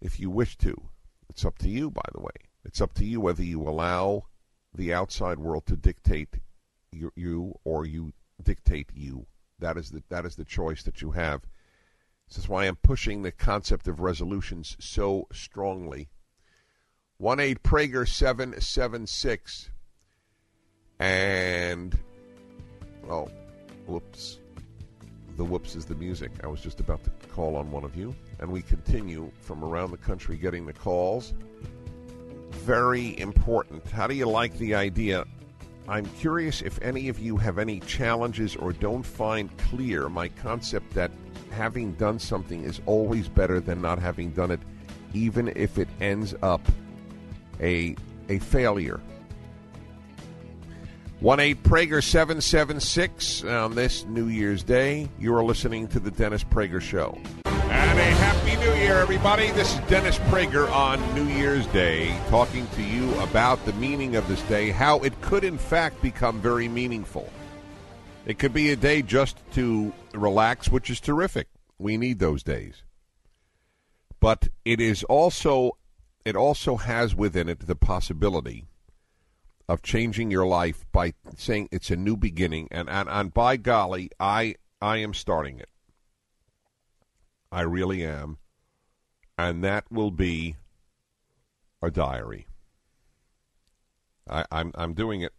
[0.00, 0.90] If you wish to,
[1.28, 2.30] it's up to you, by the way.
[2.64, 4.26] It's up to you whether you allow
[4.74, 6.40] the outside world to dictate
[6.92, 9.26] you, you or you dictate you.
[9.58, 11.42] That is the that is the choice that you have.
[12.28, 16.08] This is why I'm pushing the concept of resolutions so strongly.
[17.16, 19.70] One eight Prager seven seven six,
[21.00, 21.98] and
[23.08, 23.28] oh,
[23.86, 24.38] whoops
[25.38, 26.32] the whoops is the music.
[26.42, 29.92] I was just about to call on one of you, and we continue from around
[29.92, 31.32] the country getting the calls.
[32.50, 33.88] Very important.
[33.88, 35.24] How do you like the idea?
[35.86, 40.92] I'm curious if any of you have any challenges or don't find clear my concept
[40.94, 41.12] that
[41.50, 44.60] having done something is always better than not having done it,
[45.14, 46.60] even if it ends up
[47.60, 47.96] a
[48.28, 49.00] a failure.
[51.20, 55.08] 1 8 Prager 776 on um, this New Year's Day.
[55.18, 57.18] You are listening to The Dennis Prager Show.
[57.44, 59.50] And a Happy New Year, everybody.
[59.50, 64.28] This is Dennis Prager on New Year's Day talking to you about the meaning of
[64.28, 67.28] this day, how it could, in fact, become very meaningful.
[68.28, 71.48] It could be a day just to relax, which is terrific.
[71.78, 72.82] We need those days.
[74.20, 75.78] But it is also,
[76.26, 78.66] it also has within it the possibility
[79.66, 84.10] of changing your life by saying it's a new beginning and, and, and by golly
[84.20, 85.68] I I am starting it.
[87.50, 88.38] I really am.
[89.36, 90.56] And that will be
[91.82, 92.46] a diary.
[94.28, 95.32] I, I'm I'm doing it.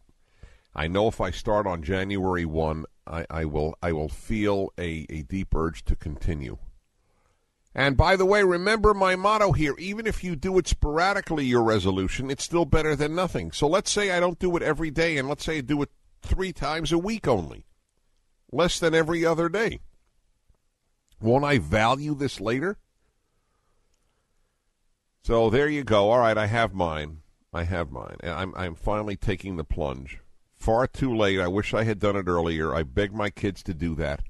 [0.80, 5.06] I know if I start on January one, I, I will I will feel a,
[5.10, 6.58] a deep urge to continue.
[7.76, 11.64] And by the way, remember my motto here even if you do it sporadically, your
[11.64, 13.52] resolution, it's still better than nothing.
[13.52, 15.90] So let's say I don't do it every day, and let's say I do it
[16.22, 17.66] three times a week only,
[18.50, 19.82] less than every other day.
[21.20, 22.78] Won't I value this later?
[25.24, 26.10] So there you go.
[26.10, 27.18] All right, I have mine.
[27.52, 28.16] I have mine.
[28.24, 30.22] I'm, I'm finally taking the plunge.
[30.60, 31.40] Far too late.
[31.40, 32.76] I wish I had done it earlier.
[32.76, 34.22] I beg my kids to do that.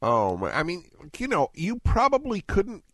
[0.00, 0.84] Oh, my, I mean,
[1.18, 2.84] you know, you probably couldn't.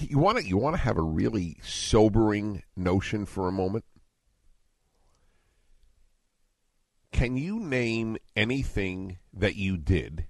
[0.00, 3.84] You want to you want to have a really sobering notion for a moment.
[7.12, 10.26] Can you name anything that you did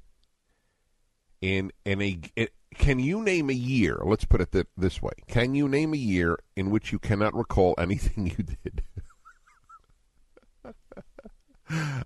[1.40, 2.20] in in a?
[2.76, 4.00] Can you name a year?
[4.04, 7.34] Let's put it th- this way: Can you name a year in which you cannot
[7.34, 8.84] recall anything you did?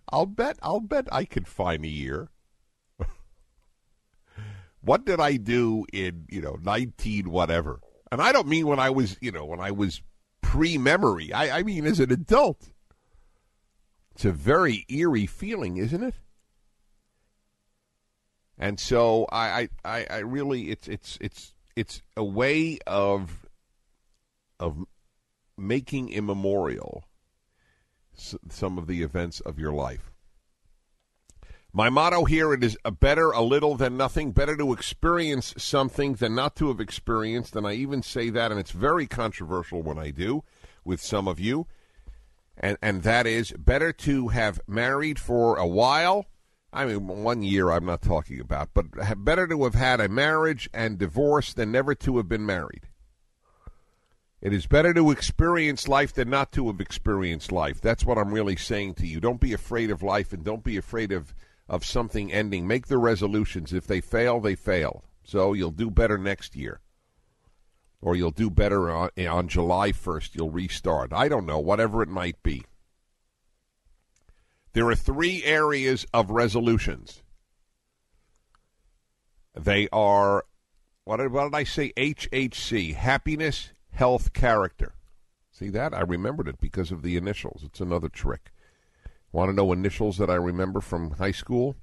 [0.08, 0.58] I'll bet.
[0.62, 2.30] I'll bet I could find a year.
[4.80, 7.80] what did I do in you know nineteen whatever?
[8.12, 10.02] And I don't mean when I was you know when I was
[10.40, 11.32] pre-memory.
[11.32, 12.70] I, I mean as an adult.
[14.12, 16.14] It's a very eerie feeling, isn't it?
[18.58, 23.46] And so I, I, I really it's it's it's it's a way of
[24.58, 24.84] of
[25.56, 27.04] making immemorial
[28.48, 30.12] some of the events of your life.
[31.72, 36.14] My motto here it is a better a little than nothing, better to experience something
[36.14, 39.98] than not to have experienced, and I even say that and it's very controversial when
[39.98, 40.42] I do
[40.84, 41.66] with some of you.
[42.56, 46.26] And and that is better to have married for a while
[46.72, 48.86] I mean, one year I'm not talking about, but
[49.24, 52.88] better to have had a marriage and divorce than never to have been married.
[54.42, 57.80] It is better to experience life than not to have experienced life.
[57.80, 59.20] That's what I'm really saying to you.
[59.20, 61.34] Don't be afraid of life and don't be afraid of,
[61.68, 62.66] of something ending.
[62.66, 63.74] Make the resolutions.
[63.74, 65.04] If they fail, they fail.
[65.24, 66.80] So you'll do better next year.
[68.00, 70.34] Or you'll do better on, on July 1st.
[70.34, 71.12] You'll restart.
[71.12, 72.64] I don't know, whatever it might be.
[74.72, 77.22] There are three areas of resolutions.
[79.54, 80.46] They are,
[81.04, 81.92] what did, what did I say?
[81.98, 84.94] HHC, happiness, health, character.
[85.52, 85.92] See that?
[85.92, 87.62] I remembered it because of the initials.
[87.62, 88.50] It's another trick.
[89.30, 91.76] Want to know initials that I remember from high school?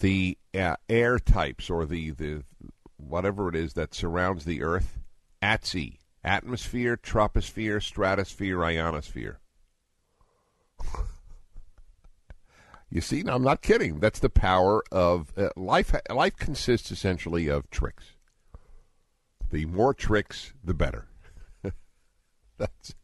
[0.00, 2.42] The uh, air types or the, the
[2.98, 4.98] whatever it is that surrounds the Earth.
[5.40, 9.40] ATSI, atmosphere, troposphere, stratosphere, ionosphere.
[12.90, 13.98] you see, I'm not kidding.
[13.98, 15.94] That's the power of uh, life.
[16.10, 18.13] Life consists essentially of tricks.
[19.54, 21.06] The more tricks, the better.
[22.58, 22.96] That's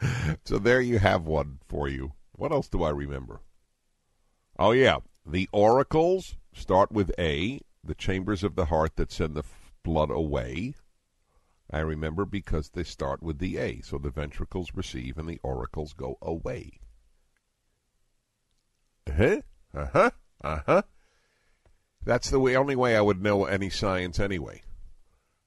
[0.44, 0.58] so.
[0.60, 2.12] There you have one for you.
[2.36, 3.40] What else do I remember?
[4.56, 7.60] Oh yeah, the auricles start with A.
[7.82, 10.74] The chambers of the heart that send the f- blood away.
[11.68, 15.92] I remember because they start with the A, so the ventricles receive and the auricles
[15.92, 16.78] go away.
[19.08, 19.40] Uh-huh.
[19.74, 20.10] Uh-huh.
[20.40, 20.82] Uh-huh.
[22.04, 24.62] That's the way, only way I would know any science anyway.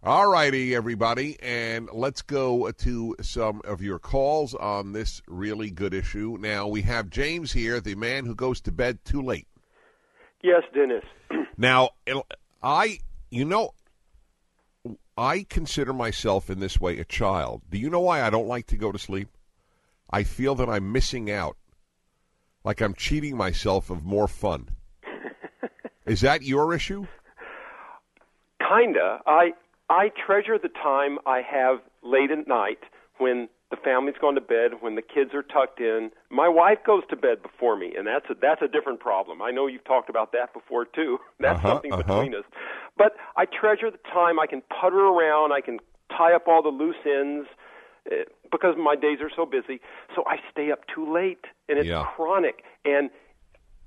[0.04, 5.92] All righty, everybody, and let's go to some of your calls on this really good
[5.92, 6.38] issue.
[6.40, 9.48] Now, we have James here, the man who goes to bed too late.
[10.44, 11.04] Yes, Dennis.
[11.60, 11.90] Now,
[12.62, 13.00] I,
[13.32, 13.72] you know,
[15.18, 17.64] I consider myself in this way a child.
[17.72, 19.30] Do you know why I don't like to go to sleep?
[20.12, 21.58] I feel that I'm missing out,
[22.64, 24.70] like I'm cheating myself of more fun.
[26.06, 27.08] Is that your issue?
[28.60, 29.22] Kinda.
[29.26, 29.54] I
[29.90, 32.80] I treasure the time I have late at night
[33.20, 36.12] when the family's gone to bed, when the kids are tucked in.
[36.30, 39.42] My wife goes to bed before me, and that's a that's a different problem.
[39.42, 41.18] I know you've talked about that before too.
[41.40, 42.04] That's Uh-huh, something uh-huh.
[42.04, 42.44] between us.
[42.98, 45.80] But I treasure the time I can putter around, I can
[46.10, 47.48] tie up all the loose ends
[48.12, 49.82] uh, because my days are so busy.
[50.16, 52.06] So I stay up too late, and it's Yeah.
[52.16, 52.64] chronic.
[52.86, 53.10] And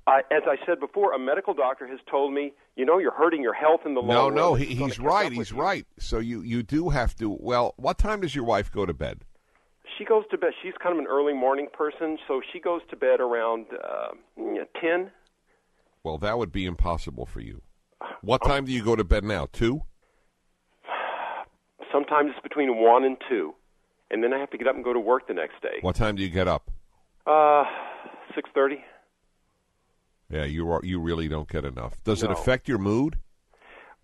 [0.07, 3.41] I, as I said before, a medical doctor has told me, you know, you're hurting
[3.41, 4.35] your health in the long no, run.
[4.35, 5.31] No, no, gonna he's right.
[5.31, 5.57] He's you.
[5.57, 5.85] right.
[5.99, 7.37] So you you do have to.
[7.39, 9.23] Well, what time does your wife go to bed?
[9.97, 10.53] She goes to bed.
[10.63, 14.09] She's kind of an early morning person, so she goes to bed around uh,
[14.79, 15.11] ten.
[16.03, 17.61] Well, that would be impossible for you.
[18.21, 19.47] What time do you go to bed now?
[19.51, 19.81] Two.
[21.91, 23.53] Sometimes it's between one and two,
[24.09, 25.77] and then I have to get up and go to work the next day.
[25.81, 26.71] What time do you get up?
[27.27, 27.63] Uh,
[28.33, 28.83] six thirty.
[30.31, 30.79] Yeah, you are.
[30.83, 32.01] You really don't get enough.
[32.03, 33.17] Does it affect your mood?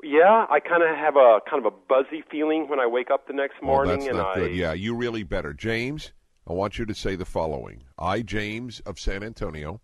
[0.04, 3.28] Yeah, I kind of have a kind of a buzzy feeling when I wake up
[3.28, 4.56] the next Well, morning, that's and not I good.
[4.56, 6.12] Yeah, you really better, James.
[6.48, 9.82] I want you to say the following: I, James of San Antonio,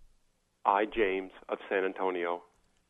[0.65, 2.43] I, James of San Antonio,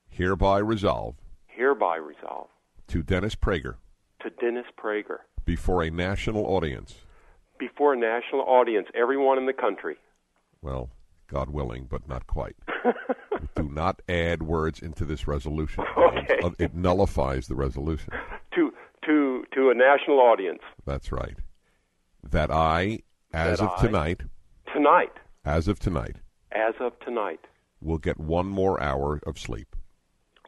[0.09, 2.47] hereby resolve hereby resolve
[2.87, 3.75] to Dennis Prager
[4.21, 6.95] to Dennis Prager before a national audience.
[7.59, 9.95] before a national audience, everyone in the country.
[10.61, 10.89] Well,
[11.33, 12.55] God willing, but not quite.
[13.55, 15.83] Do not add words into this resolution.
[16.13, 16.39] Okay.
[16.43, 18.13] Uh, It nullifies the resolution.
[18.55, 18.71] to
[19.05, 21.35] to to a national audience That's right.
[22.29, 22.99] That I,
[23.33, 24.21] as That of I- tonight,
[24.73, 25.11] tonight,
[25.43, 26.17] as of tonight,
[26.51, 27.39] as of tonight.
[27.81, 29.75] will get one more hour of sleep.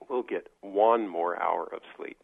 [0.10, 2.22] We'll get one more hour of sleep.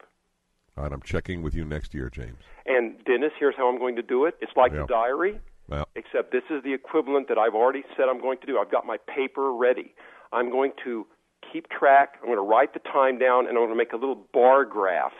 [0.77, 2.39] All right, I'm checking with you next year, James.
[2.67, 4.35] And Dennis, here's how I'm going to do it.
[4.39, 4.81] It's like Yeah.
[4.81, 5.41] the diary,
[5.71, 8.57] Well, except this is the equivalent that I've already said I'm going to do.
[8.57, 9.93] I've got my paper ready.
[10.33, 11.07] I'm going to
[11.51, 12.15] keep track.
[12.21, 14.65] I'm going to write the time down, and I'm going to make a little bar
[14.65, 15.13] graph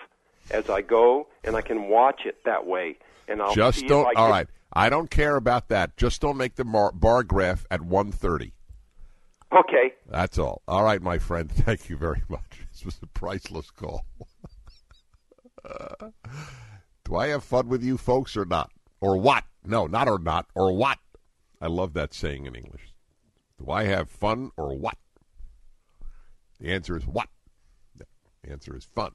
[0.52, 2.97] as I go, and I can watch it that way.
[3.30, 4.06] And I'll just don't.
[4.06, 5.95] I All right, I don't care about that.
[5.95, 8.52] Just don't make the bar, bar graph at 1.30.
[9.54, 9.93] Okay.
[10.10, 10.62] That's all.
[10.68, 11.49] All right, my friend.
[11.52, 12.41] Thank you very much.
[12.72, 14.06] This was a priceless call.
[15.64, 16.08] Uh,
[17.04, 18.72] do I have fun with you folks or not?
[19.02, 19.43] Or what?
[19.66, 20.45] No, not or not.
[20.56, 20.99] Or what?
[21.60, 22.93] I love that saying in English.
[23.60, 24.97] Do I have fun or what?
[26.60, 27.28] The answer is what?
[27.97, 28.06] The
[28.52, 29.12] answer is fun.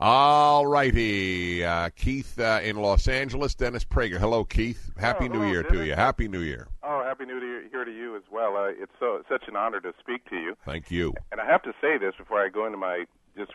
[0.00, 1.64] All righty.
[1.64, 4.18] Uh, Keith uh, in Los Angeles, Dennis Prager.
[4.18, 4.90] Hello, Keith.
[4.98, 5.94] Happy Oh, New hello, Year to you.
[5.94, 6.66] Happy New Year.
[6.82, 8.56] Oh, happy New Year here to you as well.
[8.56, 10.56] Uh, it's so such an honor to speak to you.
[10.64, 11.14] Thank you.
[11.30, 13.04] And I have to say this before I go into my
[13.36, 13.52] just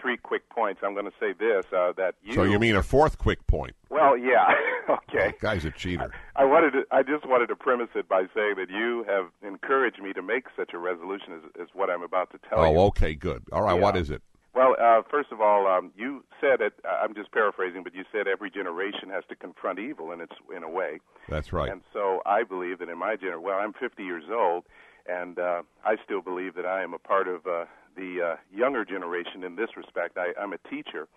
[0.00, 0.80] three quick points.
[0.84, 2.34] I'm going to say this uh, that you.
[2.34, 3.74] So you mean a fourth quick point?
[3.90, 4.52] Well, yeah.
[4.90, 5.26] okay.
[5.28, 6.10] That guy's a cheater.
[6.36, 10.00] I wanted to, I just wanted to premise it by saying that you have encouraged
[10.02, 12.78] me to make such a resolution as, what I'm about to tell you.
[12.78, 13.42] Oh, okay, good.
[13.52, 13.80] All right, Yeah.
[13.80, 14.22] what is it?
[14.54, 16.74] Well, uh, first of all, um, you said it.
[16.84, 20.62] I'm just paraphrasing, but you said every generation has to confront evil, and it's in
[20.62, 21.00] a way.
[21.28, 21.70] That's right.
[21.70, 24.64] And so I believe that in my generation, well, I'm 50 years old,
[25.08, 27.64] and uh, I still believe that I am a part of uh,
[27.96, 30.16] the uh, younger generation in this respect.
[30.16, 31.08] I, I'm a teacher,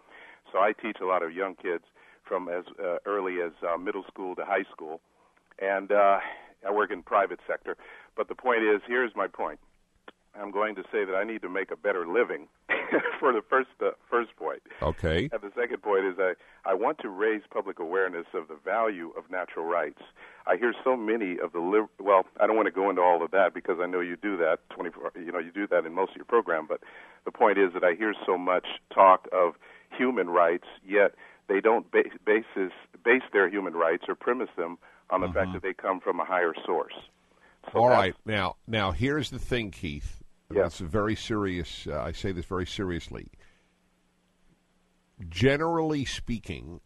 [0.52, 1.84] so I teach a lot of young kids
[2.28, 5.02] from as uh, early as uh, middle school to high school,
[5.60, 6.20] and uh,
[6.68, 7.78] I work in private sector.
[8.18, 9.60] But the point is, here's my point.
[10.40, 12.48] I'm going to say that I need to make a better living
[13.20, 14.62] for the first uh, first point.
[14.82, 15.30] Okay.
[15.32, 16.34] And the second point is I
[16.66, 20.02] I want to raise public awareness of the value of natural rights.
[20.48, 23.24] I hear so many of the liv- well, I don't want to go into all
[23.24, 25.94] of that because I know you do that 24 you know you do that in
[25.94, 26.82] most of your program, but
[27.26, 29.56] the point is that I hear so much talk of
[29.98, 31.14] human rights yet
[31.48, 32.74] they don't ba- basis
[33.04, 34.78] base their human rights or premise them
[35.10, 36.94] on the fact that they come from a higher source.
[37.72, 38.16] So All right.
[38.26, 40.24] Now, now here's the thing, Keith.
[40.54, 40.64] Yeah.
[40.64, 41.88] That's very serious.
[41.90, 43.32] Uh, I say this very seriously.
[45.30, 46.82] Generally speaking,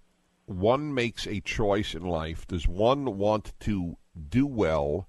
[0.46, 2.48] one makes a choice in life.
[2.48, 3.98] Does one want to
[4.30, 5.08] do well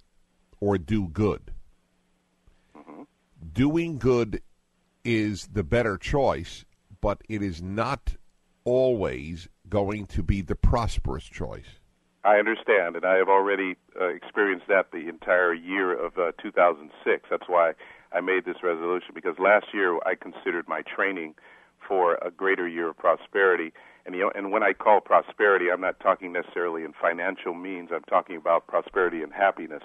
[0.61, 1.53] or do good?
[3.53, 4.43] Doing good
[5.03, 6.65] is the better choice,
[7.01, 8.17] but it is not
[8.65, 11.79] always going to be the prosperous choice.
[12.23, 17.29] I understand, and I have already uh, experienced that the entire year of uh, 2006.
[17.31, 17.73] That's why
[18.13, 21.35] I made this resolution because last year I considered my training
[21.87, 23.73] for a greater year of prosperity.
[24.07, 27.91] And you know, and when I call prosperity, I'm not talking necessarily in financial means.
[27.93, 29.83] I'm talking about prosperity and happiness.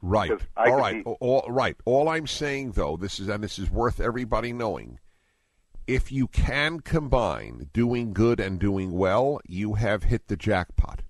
[0.00, 0.30] Right.
[0.56, 1.04] All right.
[1.04, 1.76] Be- all right.
[1.84, 4.98] All I'm saying though, this is and this is worth everybody knowing.
[5.86, 11.00] If you can combine doing good and doing well, you have hit the jackpot.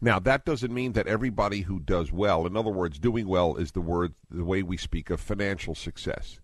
[0.00, 3.72] Now, that doesn't mean that everybody who does well, in other words, doing well is
[3.72, 6.40] the word the way we speak of financial success.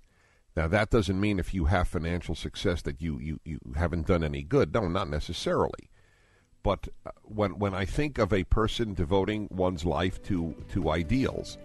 [0.56, 4.22] Now, that doesn't mean if you have financial success that you, you, you haven't done
[4.24, 4.72] any good.
[4.72, 5.90] No, not necessarily.
[6.62, 11.58] But uh, when when I think of a person devoting one's life to to ideals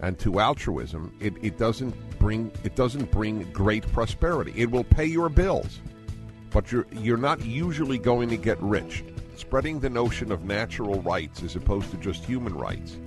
[0.00, 4.52] and to altruism, it, it doesn't bring it doesn't bring great prosperity.
[4.56, 5.80] It will pay your bills,
[6.50, 9.02] but you're you're not usually going to get rich.
[9.38, 12.98] Spreading the notion of natural rights as opposed to just human rights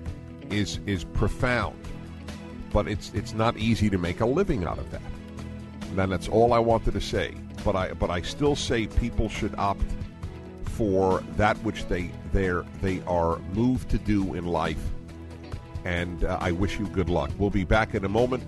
[0.50, 1.78] is is profound,
[2.72, 5.02] but it's it's not easy to make a living out of that.
[5.90, 7.36] And that's all I wanted to say.
[7.66, 9.84] But I but I still say people should opt
[10.64, 12.50] for that which they they
[12.82, 14.82] they are moved to do in life.
[15.84, 17.32] And uh, I wish you good luck.
[17.38, 18.44] We'll be back in a moment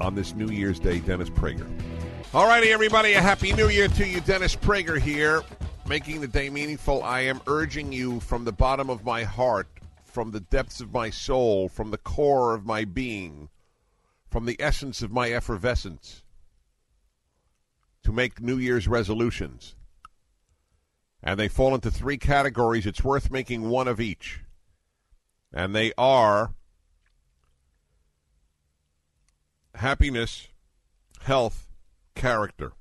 [0.00, 1.00] on this New Year's Day.
[1.00, 1.68] Dennis Prager.
[2.32, 3.12] All righty, everybody.
[3.12, 4.22] A happy New Year to you.
[4.22, 5.42] Dennis Prager here,
[5.88, 7.02] making the day meaningful.
[7.02, 9.68] I am urging you from the bottom of my heart,
[10.04, 13.48] from the depths of my soul, from the core of my being,
[14.30, 16.22] from the essence of my effervescence,
[18.02, 19.74] to make New Year's resolutions
[21.22, 22.86] and they fall into three categories.
[22.86, 24.40] It's worth making one of each.
[25.52, 26.54] And they are
[29.74, 30.48] happiness,
[31.22, 31.68] health,
[32.14, 32.72] character.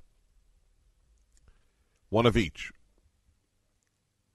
[2.09, 2.71] One of each.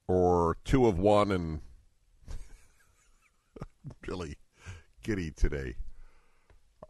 [0.09, 1.61] Or two of one and
[4.07, 4.37] really
[5.03, 5.77] giddy today.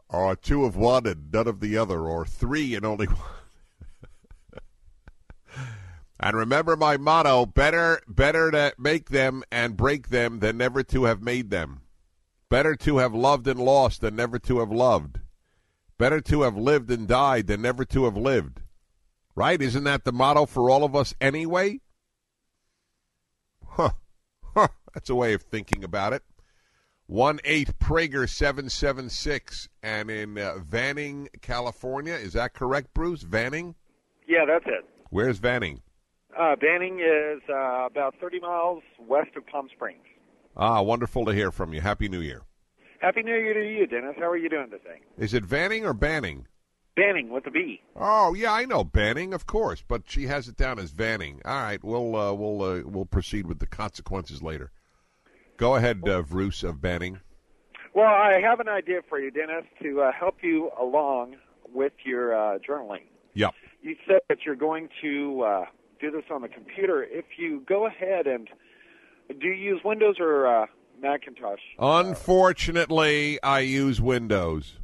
[0.09, 3.19] Or two of one and none of the other, or three and only one.
[6.19, 11.03] And remember my motto: better, better to make them and break them than never to
[11.03, 11.81] have made them.
[12.49, 15.19] Better to have loved and lost than never to have loved.
[15.97, 18.61] Better to have lived and died than never to have lived.
[19.35, 19.61] Right?
[19.61, 21.81] Isn't that the motto for all of us anyway?
[23.65, 23.93] Huh.
[24.53, 24.67] Huh.
[24.93, 26.23] That's a way of thinking about it.
[27.07, 32.13] One eight Prager seven seven six, and in uh, Vanning, California.
[32.13, 33.23] Is that correct, Bruce?
[33.23, 33.75] Vanning?
[34.27, 34.85] Yeah, that's it.
[35.09, 35.81] Where's Vanning?
[36.37, 40.01] Uh, Banning is uh, about 30 miles west of Palm Springs.
[40.57, 41.81] Ah, wonderful to hear from you.
[41.81, 42.41] Happy New Year.
[42.99, 44.15] Happy New Year to you, Dennis.
[44.17, 45.01] How are you doing today?
[45.17, 46.47] Is it Vanning or Banning?
[46.95, 47.81] Banning with a B.
[47.95, 51.41] Oh yeah, I know Banning, of course, but she has it down as Vanning.
[51.43, 54.71] All right, we'll uh, we'll uh, we'll proceed with the consequences later.
[55.57, 57.19] Go ahead, uh, Bruce of Banning.
[57.93, 61.35] Well, I have an idea for you, Dennis, to uh, help you along
[61.73, 63.03] with your uh, journaling.
[63.35, 63.51] Yep.
[63.81, 65.65] You said that you're going to uh,
[65.99, 67.03] do this on the computer.
[67.03, 68.47] If you go ahead and
[69.39, 70.65] do you use Windows or uh,
[71.01, 71.59] Macintosh?
[71.79, 74.77] Unfortunately, I use Windows.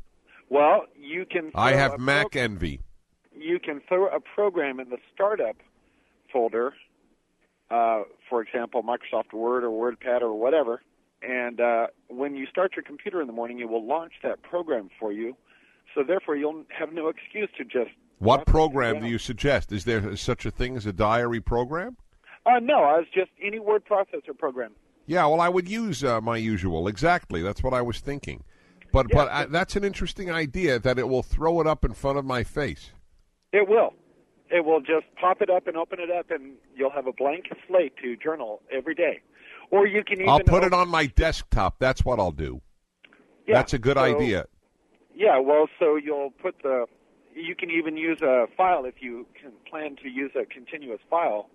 [0.49, 1.51] Well, you can.
[1.55, 2.81] I have Mac pro- envy.
[3.35, 5.55] you can throw a program in the startup
[6.31, 6.73] folder,
[7.71, 10.81] uh, for example, Microsoft Word or WordPad or whatever.
[11.21, 14.89] And uh, when you start your computer in the morning, it will launch that program
[14.99, 15.35] for you.
[15.93, 19.71] So therefore, you'll have no excuse to just What program do you suggest?
[19.71, 21.97] Is there such a thing as a diary program?
[22.45, 24.71] Uh, no, I was just any word processor program.
[25.05, 26.87] Yeah, well, I would use uh, my usual.
[26.87, 28.43] Exactly, that's what I was thinking.
[28.91, 31.93] But Yeah, but I, that's an interesting idea that it will throw it up in
[31.93, 32.91] front of my face.
[33.51, 33.93] It will.
[34.51, 37.45] It will just pop it up and open it up, and you'll have a blank
[37.67, 39.19] slate to journal every day.
[39.71, 41.75] Or you can even I'll put it on my desktop.
[41.79, 42.61] That's what I'll do.
[43.47, 44.45] Yeah, that's a good so- idea.
[45.13, 46.85] Yeah, well, so you'll put the.
[47.35, 51.49] You can even use a file if you can plan to use a continuous file.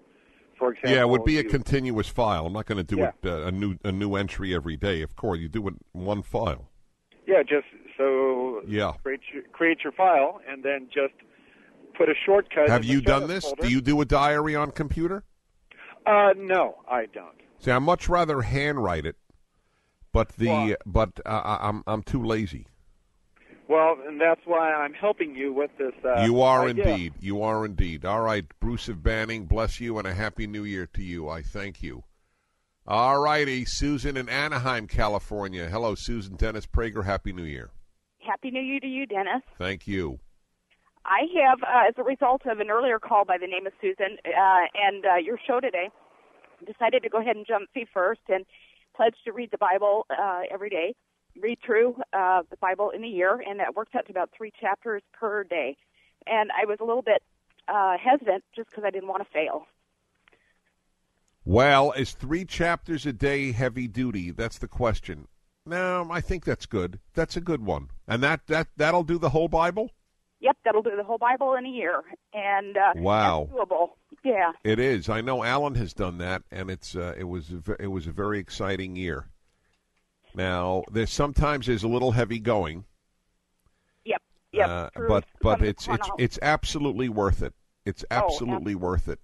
[0.59, 2.47] For example, Yeah, it would be a you- continuous file.
[2.47, 3.11] I'm not going to do Yeah.
[3.22, 5.03] it uh, a new a new entry every day.
[5.03, 6.70] Of course, you do it in one file.
[7.26, 7.66] Yeah, just
[7.97, 8.92] so Yeah.
[9.03, 11.14] create your, create your file and then just
[11.97, 12.68] put a shortcut.
[12.68, 13.45] Have in the you done this?
[13.45, 13.62] folder.
[13.62, 15.24] Do you do a diary on computer?
[16.07, 17.40] Uh, no, I don't.
[17.61, 19.16] See, I much rather handwrite it,
[20.12, 22.66] but the but uh, I- I'm I'm too lazy.
[23.66, 25.95] Well, and that's why I'm helping you with this.
[26.05, 26.86] Uh, you are idea.
[26.86, 27.14] indeed.
[27.20, 28.05] You are indeed.
[28.05, 31.30] All right, Bruce of Banning, bless you and a happy New Year to you.
[31.30, 32.05] I thank you.
[32.86, 35.70] All righty, Susan in Anaheim, California.
[35.70, 36.36] Hello, Susan.
[36.36, 37.07] Dennis Prager.
[37.07, 37.70] Happy New Year.
[38.18, 39.42] Happy New Year to you, Dennis.
[39.57, 40.20] Thank you.
[41.07, 44.16] I have, uh, as a result of an earlier call by the name of Susan
[44.24, 45.90] uh, and uh, your show today,
[46.66, 48.46] decided to go ahead and jump feet first and
[48.96, 50.94] pledged to read the Bible uh, every day,
[51.40, 54.52] read through uh, the Bible in a year, and that worked out to about three
[54.61, 55.76] chapters per day.
[56.26, 57.22] And I was a little bit
[57.68, 59.66] uh, hesitant just because I didn't want to fail.
[61.44, 64.30] Well, is three chapters a day heavy duty?
[64.30, 65.28] That's the question.
[65.66, 67.00] No, I think that's good.
[67.12, 69.90] That's a good one, and that that that'll do the whole Bible.
[70.45, 72.03] Yep, that'll do the whole Bible in a year,
[72.34, 73.49] and uh, Wow.
[73.51, 73.92] doable.
[74.22, 74.53] Yeah.
[74.62, 75.09] It is.
[75.09, 78.12] I know Alan has done that, and it's uh, it was a it was a
[78.12, 79.30] very exciting year.
[80.34, 82.84] Now, there's sometimes there's a little heavy going,
[84.05, 84.20] Yep.
[84.53, 84.68] Yep.
[84.68, 87.55] uh, but but it's it's it's absolutely worth it.
[87.86, 89.20] It's Oh, absolutely worth it.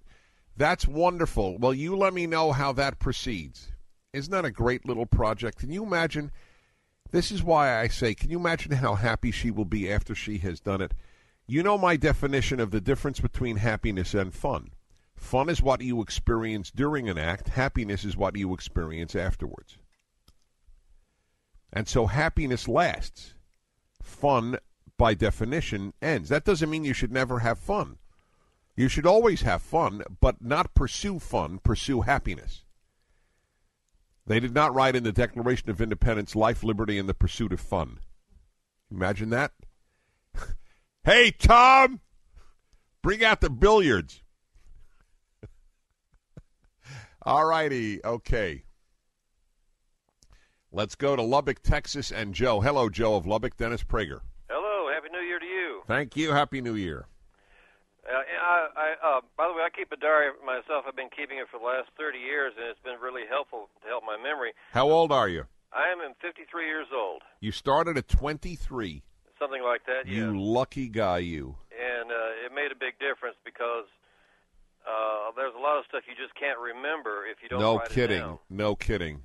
[0.57, 1.59] That's wonderful.
[1.59, 3.73] Well, you let me know how that proceeds.
[4.15, 5.59] Isn't that a great little project?
[5.59, 6.33] Can you imagine?
[7.11, 10.39] This is why I say, can you imagine how happy she will be after she
[10.39, 10.93] has done it?
[11.51, 14.71] You know my definition of the difference between happiness and fun.
[15.17, 19.77] Fun is what you experience during an act, happiness is what you experience afterwards.
[21.73, 23.35] And so happiness lasts.
[24.01, 24.59] Fun,
[24.97, 26.29] by definition, ends.
[26.29, 27.99] That doesn't mean you should never have fun.
[28.77, 32.65] You should always have fun, but not pursue fun, pursue happiness.
[34.25, 37.59] They did not write in the Declaration of Independence life, liberty, and the pursuit of
[37.59, 37.99] fun.
[38.89, 39.51] Imagine that.
[41.05, 42.01] hey, Tom,
[43.03, 44.23] bring out the billiards.
[47.23, 48.65] All righty, okay.
[50.73, 52.61] Let's go to Lubbock, Texas, and Joe.
[52.61, 54.21] Hello, Joe of Lubbock, Dennis Prager.
[54.49, 55.83] Hello, happy New Year to you.
[55.89, 56.31] Thank you.
[56.31, 57.07] Happy New Year.
[58.07, 60.85] Uh, I, I, uh, by the way, I keep a diary myself.
[60.87, 63.89] I've been keeping it for the last 30 years, and it's been really helpful to
[63.89, 64.53] help my memory.
[64.73, 65.45] How old are you?
[65.73, 69.03] I am 53 years old, You started at 23.
[69.41, 70.07] Something like that.
[70.07, 70.39] You yeah.
[70.39, 71.57] lucky guy, you.
[71.73, 73.89] And uh, it made a big difference because
[74.85, 77.91] uh, there's a lot of stuff you just can't remember if you don't No write
[77.91, 78.21] it kidding.
[78.21, 78.39] down.
[78.49, 79.25] No kidding.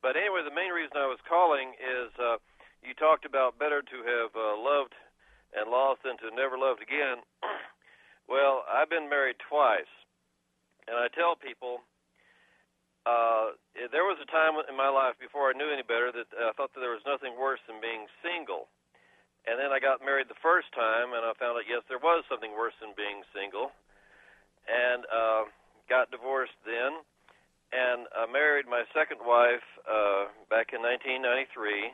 [0.00, 2.38] But anyway, the main reason I was calling is uh,
[2.78, 4.94] you talked about better to have uh, loved
[5.50, 7.26] and lost than to never loved again.
[8.30, 9.90] well, I've been married twice,
[10.86, 11.82] and I tell people
[13.06, 13.54] uh,
[13.94, 16.74] there was a time in my life before I knew any better that I thought
[16.74, 18.66] that there was nothing worse than being single.
[19.46, 22.26] And then I got married the first time, and I found out yes, there was
[22.26, 23.70] something worse than being single,
[24.66, 25.46] and uh,
[25.86, 27.06] got divorced then
[27.72, 31.90] and I married my second wife uh, back in 1993,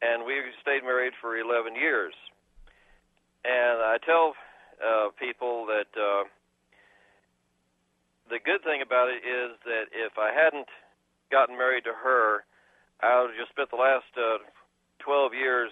[0.00, 2.14] and we stayed married for 11 years.
[3.44, 4.32] And I tell
[4.80, 6.24] uh, people that uh,
[8.28, 10.68] the good thing about it is that if I hadn't
[11.30, 12.44] gotten married to her,
[13.00, 14.44] I would have just spent the last uh,
[15.00, 15.70] 12 years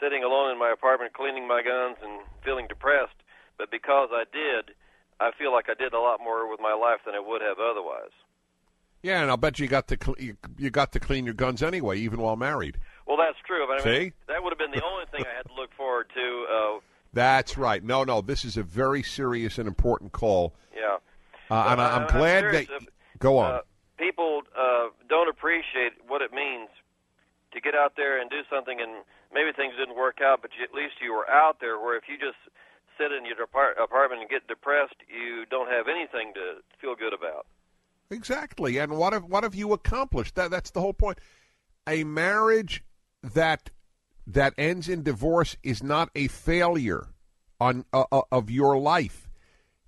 [0.00, 3.16] sitting alone in my apartment cleaning my guns and feeling depressed.
[3.58, 4.74] But because I did,
[5.20, 7.58] I feel like I did a lot more with my life than I would have
[7.60, 8.12] otherwise.
[9.02, 11.62] Yeah, and I'll bet you got to cl- you, you got to clean your guns
[11.62, 12.76] anyway, even while married.
[13.06, 13.66] Well, that's true.
[13.66, 14.12] But I mean, See?
[14.28, 16.46] that would have been the only thing I had to look forward to.
[16.50, 16.80] Uh,
[17.12, 17.82] That's right.
[17.82, 20.98] No, no, this is a very serious and important call, yeah.
[21.50, 22.68] Uh, and I, I'm I'm glad serious.
[22.68, 22.88] that.
[23.18, 23.54] Go on.
[23.54, 23.60] Uh,
[23.98, 26.68] people uh, don't appreciate what it means
[27.52, 30.64] to get out there and do something, and maybe things didn't work out, but you,
[30.64, 31.78] at least you were out there.
[31.78, 32.38] Where if you just
[32.96, 37.12] sit in your apart- apartment and get depressed, you don't have anything to feel good
[37.12, 37.46] about.
[38.10, 38.78] Exactly.
[38.78, 40.34] And what have what have you accomplished?
[40.34, 41.18] That that's the whole point.
[41.86, 42.84] A marriage
[43.22, 43.70] that
[44.26, 47.08] that ends in divorce is not a failure.
[47.60, 49.28] on uh, uh, of your life.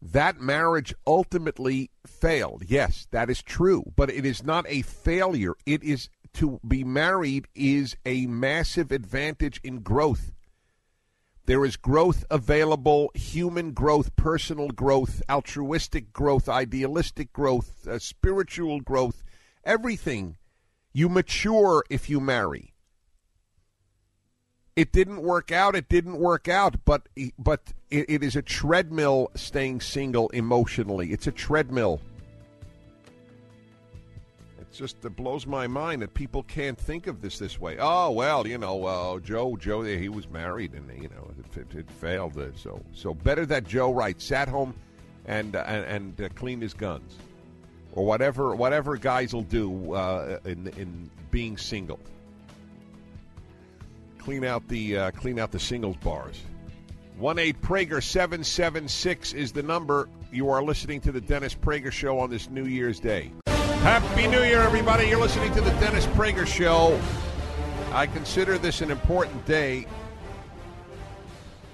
[0.05, 2.64] That marriage ultimately failed.
[2.66, 5.55] Yes, that is true, but it is not a failure.
[5.64, 10.32] It is to be married is a massive advantage in growth.
[11.46, 19.22] There is growth available human growth, personal growth, altruistic growth, idealistic growth, uh, spiritual growth,
[19.62, 20.36] everything.
[20.92, 22.71] You mature if you marry.
[24.74, 25.76] It didn't work out.
[25.76, 26.76] It didn't work out.
[26.84, 27.08] But
[27.38, 29.30] but it, it is a treadmill.
[29.34, 32.00] Staying single emotionally, it's a treadmill.
[34.58, 37.76] It just it blows my mind that people can't think of this this way.
[37.78, 41.90] Oh well, you know, uh, Joe Joe he was married and you know it, it,
[41.90, 42.38] failed.
[42.38, 44.74] Uh, so so better that Joe Wright sat home
[45.26, 47.18] and uh, and, uh, cleaned his guns
[47.92, 52.00] or whatever whatever guys will do uh, in in being single.
[54.24, 56.40] Clean out the uh, clean out the singles bars.
[57.18, 60.08] One eight Prager seven seven six is the number.
[60.32, 63.32] You are listening to the Dennis Prager Show on this New Year's Day.
[63.46, 65.08] Happy New Year, everybody!
[65.08, 67.00] You're listening to the Dennis Prager Show.
[67.90, 69.86] I consider this an important day.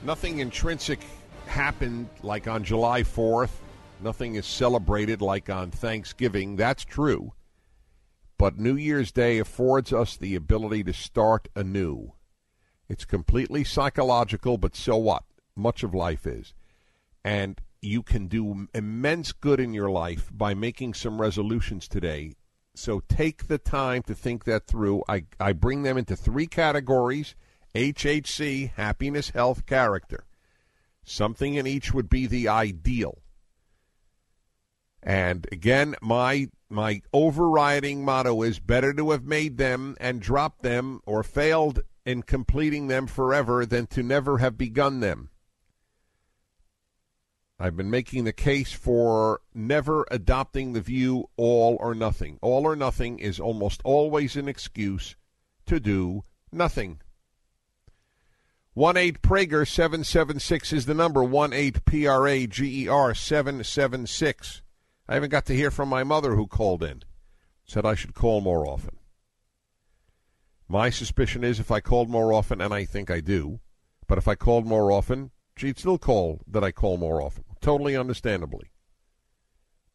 [0.02, 1.00] Nothing intrinsic
[1.46, 3.50] happened like on July 4th.
[4.00, 6.56] Nothing is celebrated like on Thanksgiving.
[6.56, 7.34] That's true.
[8.38, 12.14] But New Year's Day affords us the ability to start anew.
[12.88, 15.24] It's completely psychological, but so what?
[15.54, 16.54] Much of life is.
[17.24, 22.34] And you can do immense good in your life by making some resolutions today.
[22.74, 25.02] So take the time to think that through.
[25.08, 27.34] I, I bring them into three categories
[27.74, 30.24] HHC, happiness, health, character.
[31.04, 33.18] Something in each would be the ideal.
[35.02, 41.00] And again, my my overriding motto is better to have made them and dropped them
[41.06, 45.28] or failed in completing them forever than to never have begun them.
[47.60, 52.38] I've been making the case for never adopting the view all or nothing.
[52.40, 55.16] All or nothing is almost always an excuse
[55.66, 57.02] to do nothing.
[58.72, 61.22] 1 8 Prager 776 is the number.
[61.22, 64.62] 1 8 P R A G E R 776.
[65.06, 67.02] I haven't got to hear from my mother who called in.
[67.66, 68.96] Said I should call more often.
[70.68, 73.60] My suspicion is if I called more often, and I think I do,
[74.06, 77.44] but if I called more often, she'd still call that I call more often.
[77.60, 78.70] Totally understandably.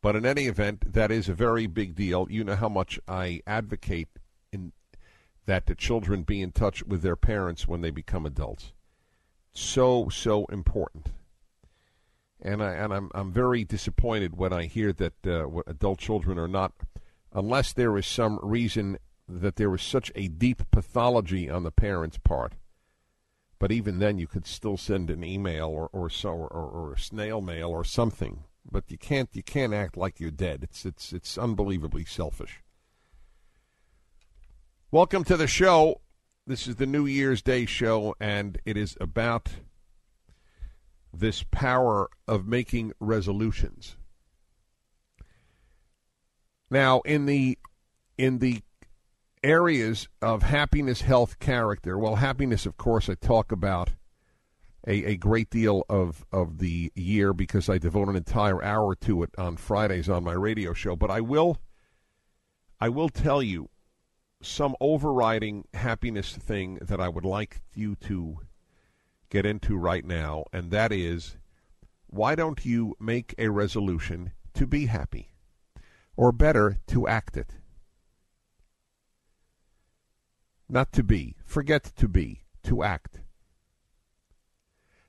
[0.02, 2.28] But in any event, that is a very big deal.
[2.30, 4.10] You know how much I advocate
[4.52, 4.74] in
[5.46, 8.74] that the children be in touch with their parents when they become adults.
[9.54, 11.12] So so important.
[12.42, 16.48] And I and I'm I'm very disappointed when I hear that uh, adult children are
[16.48, 16.74] not,
[17.32, 18.98] unless there is some reason
[19.28, 22.54] that there was such a deep pathology on the parents' part
[23.64, 27.00] but even then, you could still send an email or or so or, or a
[27.00, 28.44] snail mail or something.
[28.70, 30.64] But you can't you can't act like you're dead.
[30.64, 32.62] It's it's it's unbelievably selfish.
[34.92, 36.02] Welcome to the show.
[36.46, 39.48] This is the New Year's Day show, and it is about
[41.14, 43.96] this power of making resolutions.
[46.70, 47.58] Now, in the
[48.18, 48.62] in the
[49.44, 51.98] areas of happiness, health, character.
[51.98, 53.92] Well, happiness, of course, I talk about
[54.88, 59.24] a, a great deal of, of the year because I devote an entire hour to
[59.24, 60.96] it on Fridays on my radio show.
[60.96, 61.58] But I will
[62.80, 63.70] I will tell you
[64.42, 68.40] some overriding happiness thing that I would like you to
[69.30, 71.38] get into right now, and that is
[72.08, 75.34] why don't you make a resolution to be happy?
[76.16, 77.56] Or better, to act it.
[80.74, 81.36] Not to be.
[81.46, 82.46] Forget to be.
[82.64, 83.20] To act.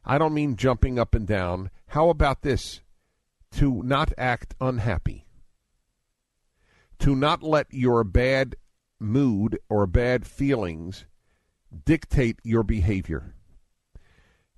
[0.04, 1.70] I don't mean jumping up and down.
[1.86, 2.82] How about this?
[3.52, 5.26] To not act unhappy.
[6.98, 8.56] To not let your bad
[9.00, 11.06] mood or bad feelings
[11.86, 13.34] dictate your behavior.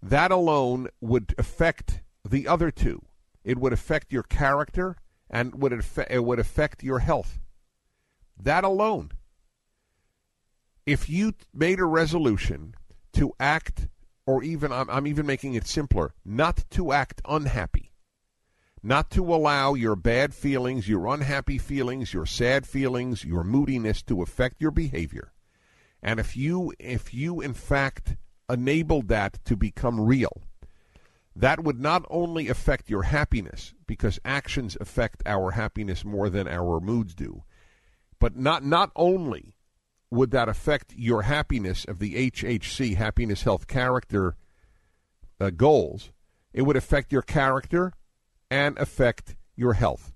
[0.03, 3.07] That alone would affect the other two.
[3.45, 4.97] It would affect your character
[5.31, 5.73] and would
[6.11, 7.39] it would affect your health.
[8.37, 9.13] That alone
[10.87, 12.75] if you made a resolution
[13.15, 13.89] to act,
[14.25, 17.93] or even, I'm, I'm even making it simpler, not to act unhappy,
[18.83, 24.23] not to allow your bad feelings, your unhappy feelings, your sad feelings, your moodiness to
[24.23, 25.33] affect your behavior.
[26.03, 28.17] And if you, if you in fact
[28.49, 30.43] enabled that to become real,
[31.35, 36.81] that would not only affect your happiness, because actions affect our happiness more than our
[36.81, 37.43] moods do,
[38.21, 39.56] but not, not only
[40.11, 44.37] would that affect your happiness of the HHC, happiness, health, character
[45.41, 46.11] uh, goals?
[46.57, 47.93] it would affect your character
[48.51, 50.15] and affect your health.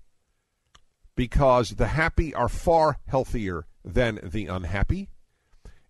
[1.15, 5.11] Because the happy are far healthier than the unhappy,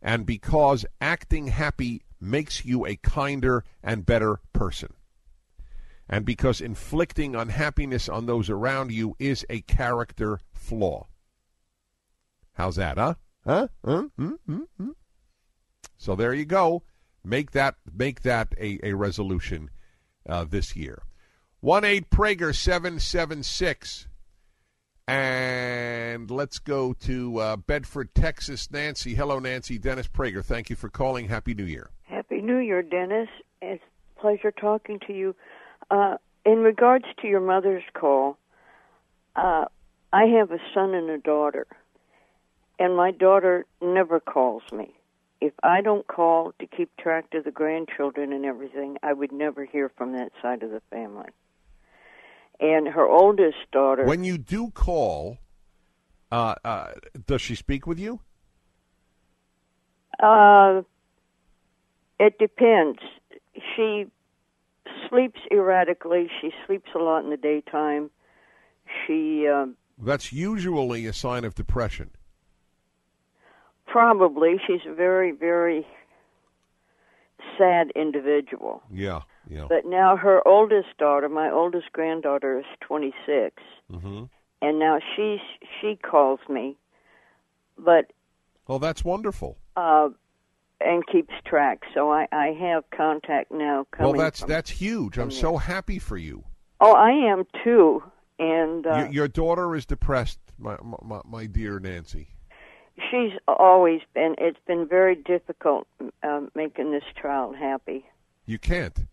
[0.02, 4.92] and because acting happy makes you a kinder and better person.
[6.08, 11.06] And because inflicting unhappiness on those around you is a character flaw.
[12.54, 13.14] How's that, huh?
[13.46, 13.68] Huh?
[13.84, 14.06] Hmm?
[14.16, 14.32] Hmm?
[14.46, 14.90] Hmm?
[15.96, 16.82] So there you go.
[17.24, 19.70] Make that make that a, a resolution
[20.28, 21.02] uh, this year.
[21.60, 24.06] One eight Prager seven seven six.
[25.06, 28.70] And let's go to uh, Bedford, Texas.
[28.70, 29.14] Nancy.
[29.14, 29.76] Hello, Nancy.
[29.76, 30.44] Dennis Prager.
[30.44, 31.28] Thank you for calling.
[31.28, 31.90] Happy New Year.
[32.04, 33.28] Happy New Year, Dennis.
[33.60, 33.82] It's
[34.16, 35.34] a pleasure talking to you.
[35.90, 36.16] Uh,
[36.46, 38.38] in regards to your mother's call,
[39.34, 39.64] uh,
[40.12, 41.66] I have a son and a daughter,
[42.80, 44.94] and my daughter never calls me.
[45.40, 49.64] If I don't call to keep track of the grandchildren and everything, I would never
[49.64, 51.28] hear from that side of the family.
[52.58, 54.04] And her oldest daughter.
[54.04, 55.38] When you do call,
[56.32, 56.92] uh, uh,
[57.26, 58.20] does she speak with you?
[60.22, 60.82] Uh,
[62.18, 62.98] it depends.
[63.76, 64.06] She
[65.08, 66.30] sleeps erratically.
[66.40, 68.10] She sleeps a lot in the daytime.
[69.06, 72.10] She um, That's usually a sign of depression.
[73.92, 75.86] Probably she's a very very
[77.58, 78.82] sad individual.
[78.90, 79.66] Yeah, yeah.
[79.68, 83.56] But now her oldest daughter, my oldest granddaughter, is 26,
[83.90, 84.24] hmm
[84.62, 85.40] and now she's
[85.80, 86.76] she calls me,
[87.78, 88.12] but
[88.68, 89.56] Well, that's wonderful.
[89.76, 90.10] uh,
[90.82, 91.82] and keeps track.
[91.94, 94.12] So I I have contact now coming.
[94.12, 95.18] Well, that's from- that's huge.
[95.18, 96.44] I'm so happy for you.
[96.80, 98.02] Oh, I am too.
[98.38, 102.28] And uh, your, your daughter is depressed, my, my my dear Nancy.
[103.10, 104.34] She's always been.
[104.38, 105.86] It's been very difficult
[106.22, 108.04] um, making this child happy.
[108.46, 109.06] You can't.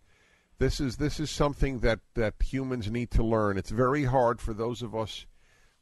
[0.60, 3.58] This is this is something that, that humans need to learn.
[3.58, 5.26] It's very hard for those of us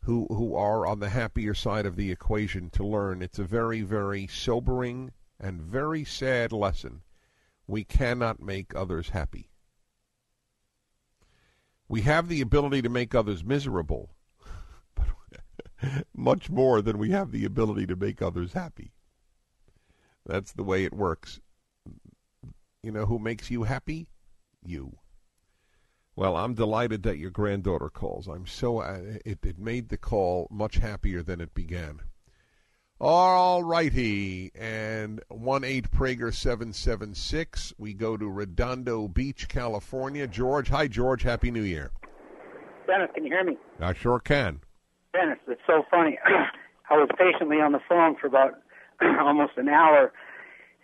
[0.01, 3.21] who who are on the happier side of the equation to learn.
[3.21, 7.01] It's a very very sobering and very sad lesson.
[7.67, 9.49] We cannot make others happy.
[11.87, 14.09] We have the ability to make others miserable,
[16.15, 18.91] much more than we have the ability to make others happy.
[20.25, 21.39] That's the way it works.
[22.81, 24.07] You know who makes you happy?
[24.63, 24.97] You.
[26.15, 28.27] Well, I'm delighted that your granddaughter calls.
[28.27, 31.99] I'm so uh, it it made the call much happier than it began.
[33.01, 37.73] All righty, and one eight Prager seven seven six.
[37.77, 40.25] We go to Redondo Beach, California.
[40.27, 41.23] George, hi George.
[41.23, 41.91] Happy New Year.
[42.87, 43.57] Dennis, can you hear me?
[43.79, 44.61] I sure can.
[45.15, 46.19] Dennis, it's so funny.
[46.89, 48.59] I was patiently on the phone for about
[49.21, 50.11] almost an hour,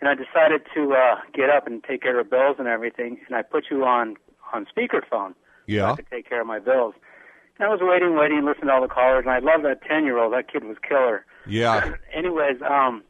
[0.00, 3.36] and I decided to uh, get up and take care of bills and everything, and
[3.36, 4.16] I put you on
[4.52, 5.34] on speakerphone.
[5.66, 5.94] Yeah.
[5.94, 6.94] to take care of my bills.
[7.56, 10.04] And I was waiting, waiting, listening to all the callers, and I love that ten
[10.04, 10.32] year old.
[10.32, 11.24] That kid was killer.
[11.46, 11.94] Yeah.
[12.12, 13.02] Anyways, um,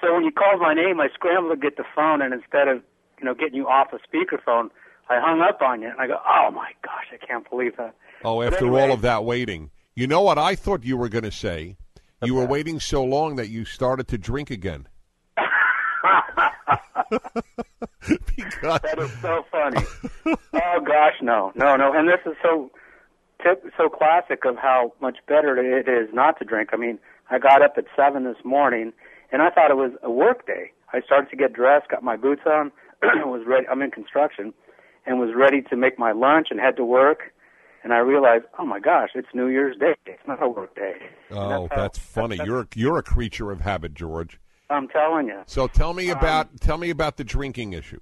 [0.00, 2.82] so when you called my name, I scrambled to get the phone, and instead of
[3.18, 4.70] you know getting you off the speakerphone,
[5.10, 7.94] I hung up on you, and I go, "Oh my gosh, I can't believe that."
[8.24, 9.70] Oh, But after anyway- all of that waiting.
[9.98, 11.78] You know what I thought you were going to say?
[12.22, 14.86] You were waiting so long that you started to drink again.
[18.36, 19.80] because that is so funny.
[20.52, 21.94] oh gosh, no, no, no.
[21.94, 22.70] And this is so
[23.42, 26.70] tip, so classic of how much better it is not to drink.
[26.74, 26.98] I mean,
[27.30, 28.92] I got up at seven this morning,
[29.32, 30.72] and I thought it was a work day.
[30.92, 32.70] I started to get dressed, got my boots on,
[33.02, 33.66] was ready.
[33.66, 34.52] I'm in construction,
[35.06, 37.32] and was ready to make my lunch and head to work.
[37.86, 39.94] And I realized, oh my gosh, it's New Year's Day.
[40.06, 40.94] It's not a work day.
[41.30, 42.36] Oh, that's funny.
[42.44, 44.40] You're a, you're a creature of habit, George.
[44.68, 45.42] I'm telling you.
[45.46, 48.00] So tell me Um, about tell me about the drinking issue.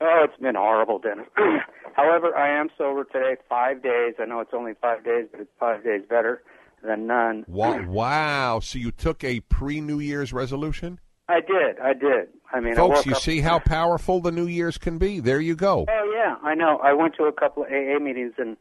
[0.00, 1.26] Oh, it's been horrible, Dennis.
[1.94, 4.14] However, I am sober today, five days.
[4.18, 6.42] I know it's only five days, but it's five days better
[6.82, 7.44] than none.
[7.46, 7.84] Wow!
[7.86, 8.58] wow.
[8.58, 12.30] So you took a pre New Year's resolution, I did, I did.
[12.52, 12.96] I mean, I folks.
[12.96, 15.20] woke You up- see how powerful the New Year's can be.
[15.20, 15.86] There you go.
[15.88, 16.78] Oh yeah, I know.
[16.82, 18.56] I went to a couple of AA meetings, and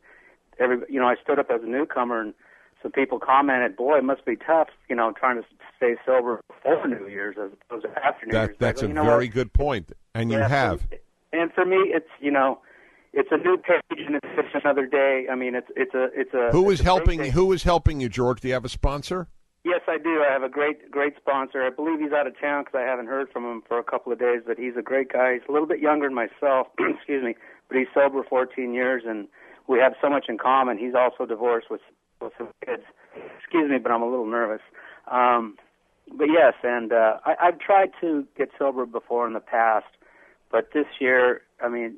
[0.59, 2.33] every you know, I stood up as a newcomer, and
[2.81, 5.47] some people commented, "Boy, it must be tough, you know, trying to
[5.77, 9.33] stay sober before New Year's as opposed to after New Year's." That's a very what?
[9.33, 10.87] good point, and you Yeah, have.
[11.31, 12.59] And for me, it's you know,
[13.13, 15.27] it's a new page and it's just another day.
[15.31, 16.51] I mean, it's it's a it's a.
[16.51, 17.23] Who is a helping?
[17.31, 18.41] Who is helping you, George?
[18.41, 19.27] Do you have a sponsor?
[19.65, 20.23] Yes, I do.
[20.27, 21.61] I have a great, great sponsor.
[21.63, 24.11] I believe he's out of town because I haven't heard from him for a couple
[24.13, 24.41] of days.
[24.45, 25.33] But he's a great guy.
[25.33, 26.67] He's a little bit younger than myself.
[26.79, 27.35] excuse me,
[27.67, 29.27] but he's sober 14 years, and
[29.69, 30.77] we have so much in common.
[30.77, 31.81] He's also divorced with
[32.19, 32.83] with some kids.
[33.37, 34.61] Excuse me, but I'm a little nervous.
[35.09, 35.57] Um,
[36.17, 39.85] but yes, and uh, I, I've tried to get sober before in the past,
[40.51, 41.95] but this year, I mean,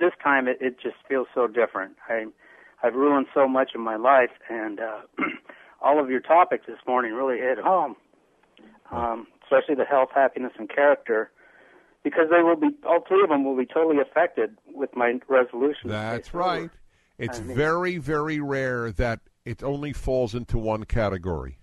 [0.00, 1.96] this time it, it just feels so different.
[2.08, 2.24] I
[2.82, 5.02] I've ruined so much of my life, and uh,
[5.82, 7.94] all of your topics this morning really hit home,
[8.90, 11.30] um, especially the health, happiness, and character,
[12.02, 15.90] because they will be all three of them will be totally affected with my resolution.
[15.90, 16.70] That's right.
[17.22, 21.58] It's very, very rare that it only falls into one category.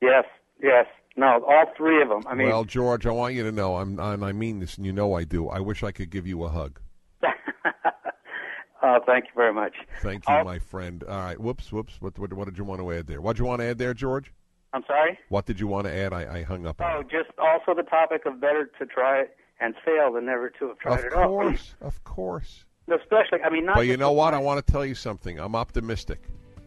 [0.00, 0.24] Yes,
[0.62, 0.86] yes.
[1.16, 2.22] No, all three of them.
[2.26, 4.86] I mean, well, George, I want you to know, I'm, and I mean this, and
[4.86, 5.48] you know I do.
[5.48, 6.80] I wish I could give you a hug.
[7.22, 9.74] uh, thank you very much.
[10.00, 11.02] Thank you, my friend.
[11.04, 11.38] All right.
[11.38, 12.00] Whoops, whoops.
[12.00, 13.20] What, what, what did you want to add there?
[13.20, 14.32] What did you want to add there, George?
[14.72, 15.18] I'm sorry.
[15.30, 16.12] What did you want to add?
[16.12, 16.80] I, I hung up.
[16.80, 20.48] on Oh, just also the topic of better to try it and fail than never
[20.48, 21.40] to have tried Of at all.
[21.40, 22.64] Of course, of course.
[22.90, 24.34] Especially, I mean, not But you know what?
[24.34, 25.38] I want to tell you something.
[25.38, 26.20] I'm optimistic.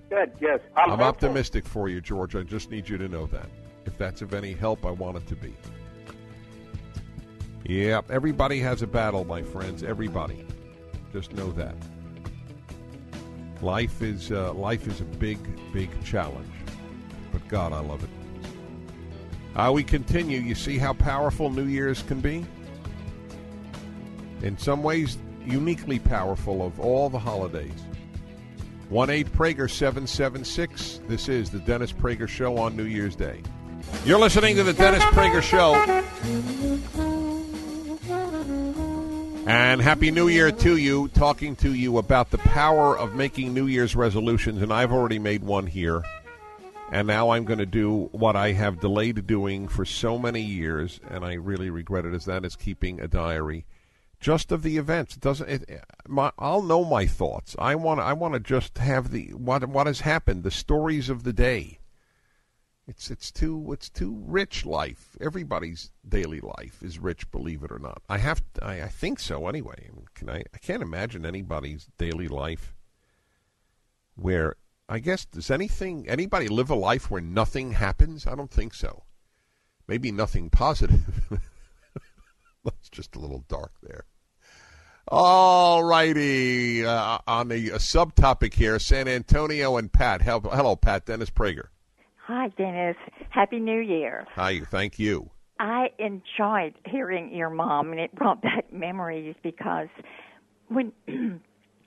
[0.10, 0.60] Good, yes.
[0.78, 1.08] I'm, hopeful.
[1.08, 2.36] optimistic for you, George.
[2.36, 3.50] I just need you to know that.
[3.86, 5.54] If that's of any help, I want it to be.
[7.66, 9.84] Yeah, everybody has a battle, my friends.
[9.84, 10.46] Everybody.
[11.12, 11.76] Just know that.
[13.62, 15.40] Life is uh, life is a big,
[15.72, 16.52] big challenge.
[17.32, 18.10] But God, I love it.
[19.56, 20.40] Uh, we continue.
[20.40, 22.46] You see how powerful New Year's can be?
[24.42, 27.86] In some ways, uniquely powerful of all the holidays.
[28.90, 31.02] 1 8 Prager 776.
[31.08, 33.42] This is the Dennis Prager Show on New Year's Day.
[34.06, 35.74] You're listening to the Dennis Prager Show.
[39.46, 43.68] And Happy New Year to you, talking to you about the power of making New
[43.68, 44.62] Year's resolutions.
[44.62, 46.04] And I've already made one here.
[46.92, 51.00] And now I'm going to do what I have delayed doing for so many years,
[51.10, 53.66] and I really regret it, is that is keeping a diary
[54.24, 55.16] just of the events.
[55.18, 55.50] It doesn't.
[55.50, 57.56] It, my, I'll know my thoughts.
[57.60, 58.00] I want.
[58.00, 61.80] I want to just have the what what has happened, the stories of the day.
[62.88, 65.18] It's it's too it's too rich life.
[65.22, 68.02] Everybody's daily life is rich, believe it or not.
[68.10, 69.90] I have I, I think so anyway.
[70.16, 72.74] Can I I can't imagine anybody's daily life
[74.16, 74.56] where
[74.88, 78.26] I guess does anything anybody live a life where nothing happens?
[78.26, 79.04] I don't think so.
[79.88, 81.02] Maybe nothing positive.
[82.64, 84.06] That's just a little dark there.
[85.08, 86.86] All righty.
[86.86, 90.22] Uh, on the uh, subtopic here, San Antonio and Pat.
[90.22, 91.06] Hel- Hello, Pat.
[91.06, 91.68] Dennis Prager.
[92.26, 92.96] Hi, Dennis.
[93.30, 94.26] Happy New Year.
[94.36, 94.62] Hi.
[94.62, 95.30] Thank you.
[95.60, 99.88] I enjoyed hearing your mom, and it brought back memories because
[100.70, 100.92] when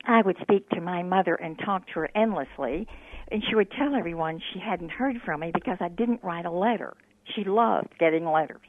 [0.06, 2.86] I would speak to my mother and talk to her endlessly,
[3.32, 6.50] and she would tell everyone she hadn't heard from me because I didn't write a
[6.50, 6.94] letter.
[7.34, 8.60] She loved getting letters.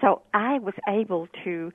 [0.00, 1.70] So I was able to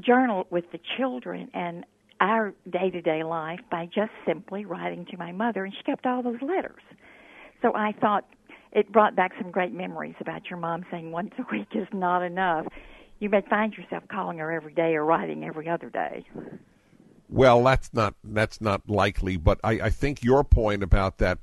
[0.00, 1.84] journal with the children and
[2.20, 6.06] our day to day life by just simply writing to my mother, and she kept
[6.06, 6.82] all those letters.
[7.60, 8.24] So I thought
[8.72, 12.22] it brought back some great memories about your mom saying once a week is not
[12.22, 12.66] enough.
[13.18, 16.26] You may find yourself calling her every day or writing every other day.
[17.28, 21.38] Well, that's not that's not likely, but I, I think your point about that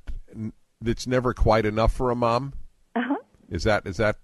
[0.86, 2.54] it's never quite enough for a mom.
[2.95, 3.16] Uh-huh.
[3.50, 4.18] Is that is that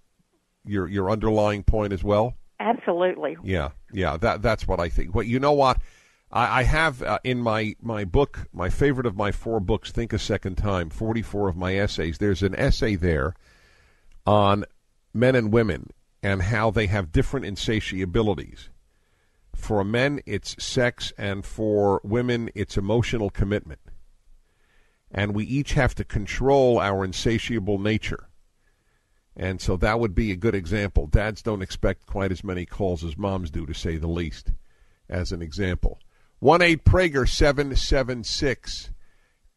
[0.65, 2.35] your your underlying point as well?
[2.59, 3.37] Absolutely.
[3.43, 4.17] Yeah, yeah.
[4.17, 5.13] That that's what I think.
[5.13, 5.77] Well, you know what?
[6.31, 10.13] I, I have uh, in my my book, my favorite of my four books, Think
[10.13, 12.17] a Second Time, forty four of my essays.
[12.17, 13.35] There's an essay there
[14.25, 14.65] on
[15.13, 15.89] men and women
[16.23, 18.69] and how they have different insatiabilities.
[19.53, 23.79] For men, it's sex, and for women, it's emotional commitment.
[25.11, 28.24] And we each have to control our insatiable nature.
[29.37, 31.07] And so that would be a good example.
[31.07, 34.51] Dads don't expect quite as many calls as moms do, to say the least,
[35.09, 35.99] as an example.
[36.39, 38.91] 1 8 Prager 776.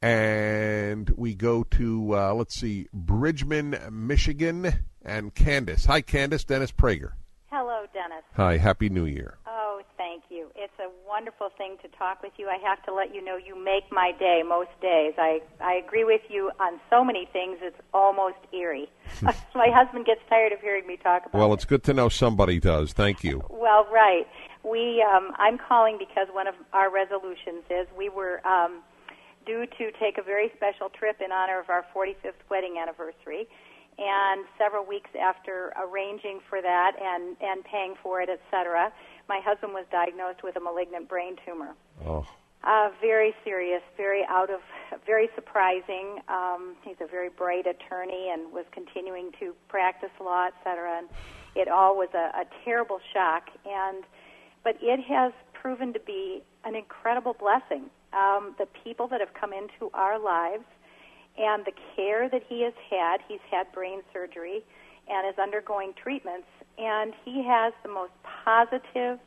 [0.01, 4.73] And we go to, uh, let's see, Bridgman, Michigan,
[5.03, 5.87] and Candace.
[5.87, 6.45] Hi, Candace.
[6.45, 7.13] Dennis Prager.
[7.51, 8.23] Hello, Dennis.
[8.35, 9.39] Hi, Happy New Year.
[9.47, 10.51] Oh, thank you.
[10.55, 10.89] It's a
[11.19, 12.47] wonderful thing to talk with you.
[12.47, 15.15] I have to let you know you make my day most days.
[15.19, 17.59] I I agree with you on so many things.
[17.61, 18.89] It's almost eerie.
[19.57, 21.37] my husband gets tired of hearing me talk about.
[21.37, 22.93] Well, it's good to know somebody does.
[22.93, 23.43] Thank you.
[23.51, 24.29] Well, right.
[24.63, 28.83] We um, I'm calling because one of our resolutions is we were um,
[29.45, 33.49] due to take a very special trip in honor of our 45th wedding anniversary.
[33.99, 38.93] And several weeks after arranging for that and, and paying for it, et cetera,
[39.29, 41.75] my husband was diagnosed with a malignant brain tumor.
[42.05, 42.27] Oh.
[42.65, 44.61] Uh, very serious, very out of,
[45.07, 46.19] very surprising.
[46.29, 50.99] Um, he's a very bright attorney and was continuing to practice law, et cetera.
[50.99, 51.09] And
[51.55, 53.51] it all was a, a terrible shock.
[53.65, 54.03] And
[54.65, 57.91] but it has proven to be an incredible blessing.
[58.13, 60.65] Um, the people that have come into our lives
[61.39, 64.65] and the care that he has had, he's had brain surgery
[65.09, 66.49] and is undergoing treatments,
[66.79, 68.13] and he has the most
[68.45, 69.19] positive,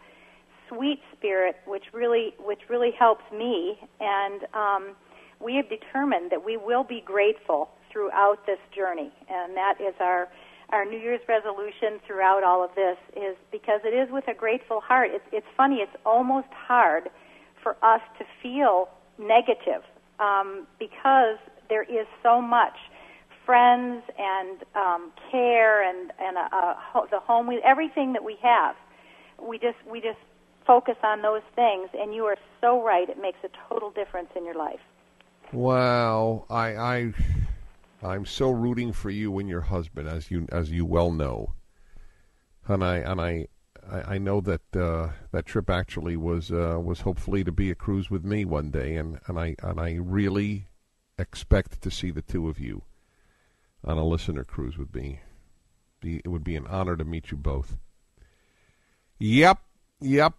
[0.70, 3.78] sweet spirit, which really which really helps me.
[4.00, 4.96] And um,
[5.40, 10.30] we have determined that we will be grateful throughout this journey, and that is our
[10.70, 14.80] our New Year's resolution throughout all of this is because it is with a grateful
[14.80, 15.10] heart.
[15.12, 15.78] It's it's funny.
[15.78, 17.10] It's almost hard
[17.62, 18.90] for us to feel
[19.20, 19.84] negative
[20.20, 21.38] um, because
[21.70, 22.78] there is so much
[23.52, 28.38] friends and um, care and and a, a, ho- the home we everything that we
[28.42, 28.76] have.
[29.46, 30.20] We just we just
[30.66, 33.10] focus on those things, and you are so right.
[33.10, 34.80] It makes a total difference in your life.
[35.52, 37.14] Wow, I, I,
[38.02, 41.52] I'm so rooting for you and your husband, as you as you well know,
[42.70, 43.48] and I and I,
[43.86, 47.76] I, I know that uh, that trip actually was uh, was hopefully to be a
[47.76, 50.68] cruise with me one day, and, and I and I really
[51.18, 52.84] expect to see the two of you
[53.84, 55.22] on a listener cruise with me.
[56.00, 57.78] Be, it would be an honor to meet you both.
[59.20, 59.60] Yep,
[60.00, 60.34] yep.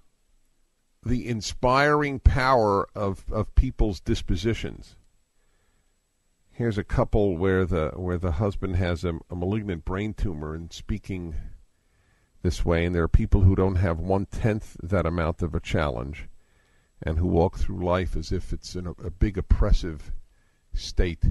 [1.05, 4.97] The inspiring power of, of people's dispositions.
[6.51, 10.73] Here's a couple where the where the husband has a, a malignant brain tumor and
[10.73, 11.35] speaking
[12.43, 15.61] this way, and there are people who don't have one tenth that amount of a
[15.61, 16.29] challenge,
[17.03, 20.13] and who walk through life as if it's in a, a big oppressive
[20.75, 21.25] state.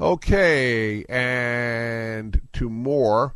[0.00, 3.34] Okay, and to more.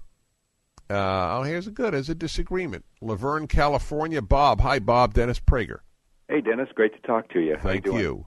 [0.88, 1.94] Uh, oh, here's a good.
[1.94, 4.22] As a disagreement, La Verne, California.
[4.22, 5.12] Bob, hi, Bob.
[5.12, 5.80] Dennis Prager.
[6.28, 6.68] Hey, Dennis.
[6.74, 7.56] Great to talk to you.
[7.56, 7.98] How Thank you.
[7.98, 8.26] You.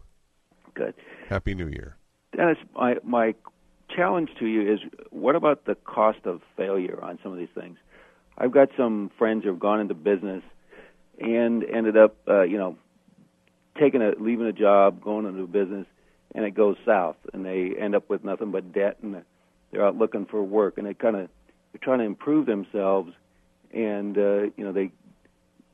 [0.75, 0.93] Good.
[1.29, 1.97] Happy New Year.
[2.35, 3.33] Dennis, my my
[3.95, 4.79] challenge to you is
[5.09, 7.77] what about the cost of failure on some of these things?
[8.37, 10.43] I've got some friends who have gone into business
[11.19, 12.77] and ended up, uh, you know,
[13.79, 15.87] taking a leaving a job, going into a new business,
[16.35, 19.23] and it goes south, and they end up with nothing but debt, and
[19.71, 21.29] they're out looking for work, and they kind of
[21.71, 23.13] they're trying to improve themselves,
[23.73, 24.91] and uh, you know they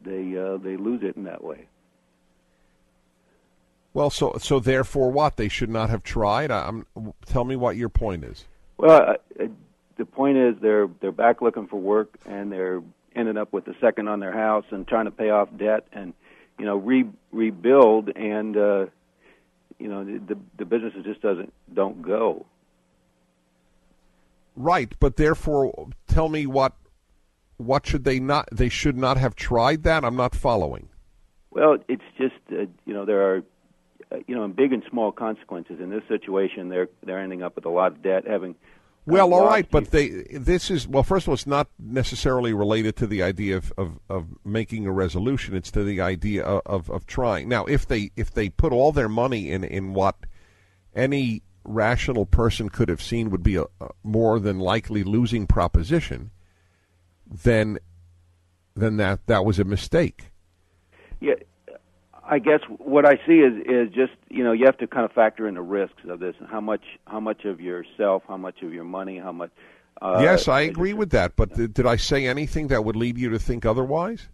[0.04, 1.68] they uh, they lose it in that way.
[3.94, 6.52] Well, so so therefore, what they should not have tried.
[6.52, 6.86] Um,
[7.26, 8.46] tell me what your point is.
[8.78, 9.48] Well, uh,
[9.98, 12.82] the point is they're they're back looking for work, and they're
[13.16, 16.14] ending up with a second on their house and trying to pay off debt, and
[16.58, 18.86] you know re rebuild, and uh,
[19.80, 22.46] you know the the businesses just doesn't don't go.
[24.56, 26.74] Right, but therefore, tell me what
[27.58, 28.50] what should they not?
[28.52, 30.04] They should not have tried that.
[30.04, 30.90] I'm not following.
[31.52, 33.44] Well, it's just uh, you know there are
[34.12, 36.70] uh, you know big and small consequences in this situation.
[36.70, 38.56] They're they're ending up with a lot of debt, having
[39.06, 41.04] Well, all right, but they this is well.
[41.04, 44.92] First of all, it's not necessarily related to the idea of, of, of making a
[44.92, 45.56] resolution.
[45.56, 47.50] It's to the idea of, of, trying.
[47.50, 50.16] Now, if they if they put all their money in in what
[50.96, 56.32] any rational person could have seen would be a, a more than likely losing proposition,
[57.28, 57.80] then
[58.76, 60.32] then that that was a mistake.
[61.20, 61.36] Yeah,
[62.26, 65.12] I guess what I see is is just you know you have to kind of
[65.12, 68.62] factor in the risks of this and how much how much of yourself, how much
[68.62, 69.52] of your money, how much.
[70.02, 71.36] Uh, yes, I agree with that.
[71.36, 74.28] But did, did I say anything that would lead you to think otherwise?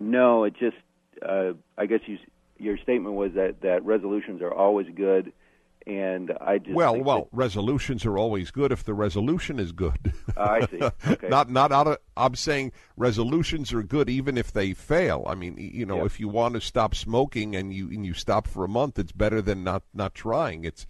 [0.00, 0.76] No, it just
[1.26, 2.18] uh, I guess you
[2.58, 5.32] your statement was that that resolutions are always good.
[5.86, 10.12] And I just well, well, resolutions are always good if the resolution is good.
[10.36, 10.80] Ah, I see.
[11.12, 11.28] Okay.
[11.28, 11.98] not not out of.
[12.16, 15.24] I'm saying resolutions are good even if they fail.
[15.26, 16.04] I mean, you know, Yeah.
[16.04, 19.12] if you want to stop smoking and you and you stop for a month, it's
[19.12, 20.64] better than not not trying.
[20.64, 20.86] It's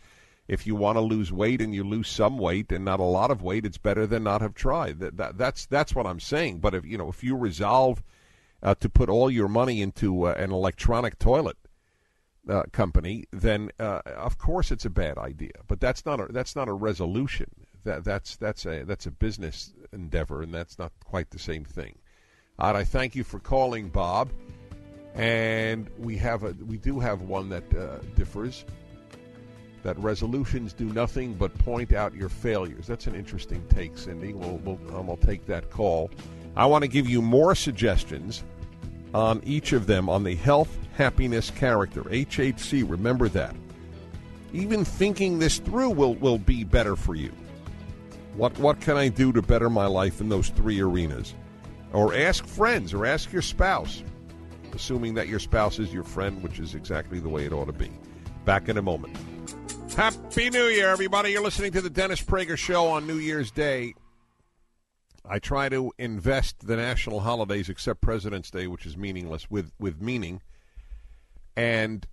[0.49, 3.31] if you want to lose weight and you lose some weight and not a lot
[3.31, 4.98] of weight, it's better than not have tried.
[5.01, 6.59] That, that that's that's what I'm saying.
[6.59, 8.02] But if you know, if you resolve
[8.62, 11.56] uh, to put all your money into uh, an electronic toilet
[12.48, 15.52] uh, company, then uh, of course it's a bad idea.
[15.69, 17.47] But that's not a that's not a resolution.
[17.85, 21.98] That that's that's a that's a business endeavor, and that's not quite the same thing.
[22.59, 24.31] All right, I thank you for calling, Bob.
[25.14, 28.64] And we have a we do have one that uh, differs.
[29.82, 32.86] That resolutions do nothing but point out your failures.
[32.86, 34.32] That's an interesting take, Cindy.
[34.32, 36.10] We'll we'll, um, we'll take that call.
[36.55, 38.44] I want to give you more suggestions
[39.12, 42.02] on each of them on the health, happiness, character.
[42.02, 43.55] HHC, remember that.
[44.52, 47.32] Even thinking this through will, will be better for you.
[48.36, 51.35] What what can I do to better my life in those three arenas?
[51.93, 54.02] Or ask friends or ask your spouse,
[54.73, 57.73] assuming that your spouse is your friend, which is exactly the way it ought to
[57.73, 57.90] be.
[58.47, 59.16] Back in a moment.
[59.94, 61.32] Happy New Year, everybody.
[61.32, 63.94] You're listening to the Dennis Prager Show on New Year's Day.
[65.28, 70.01] I try to invest the national holidays, except President's Day, which is meaningless, with, with
[70.01, 70.40] meaning.
[71.57, 72.07] And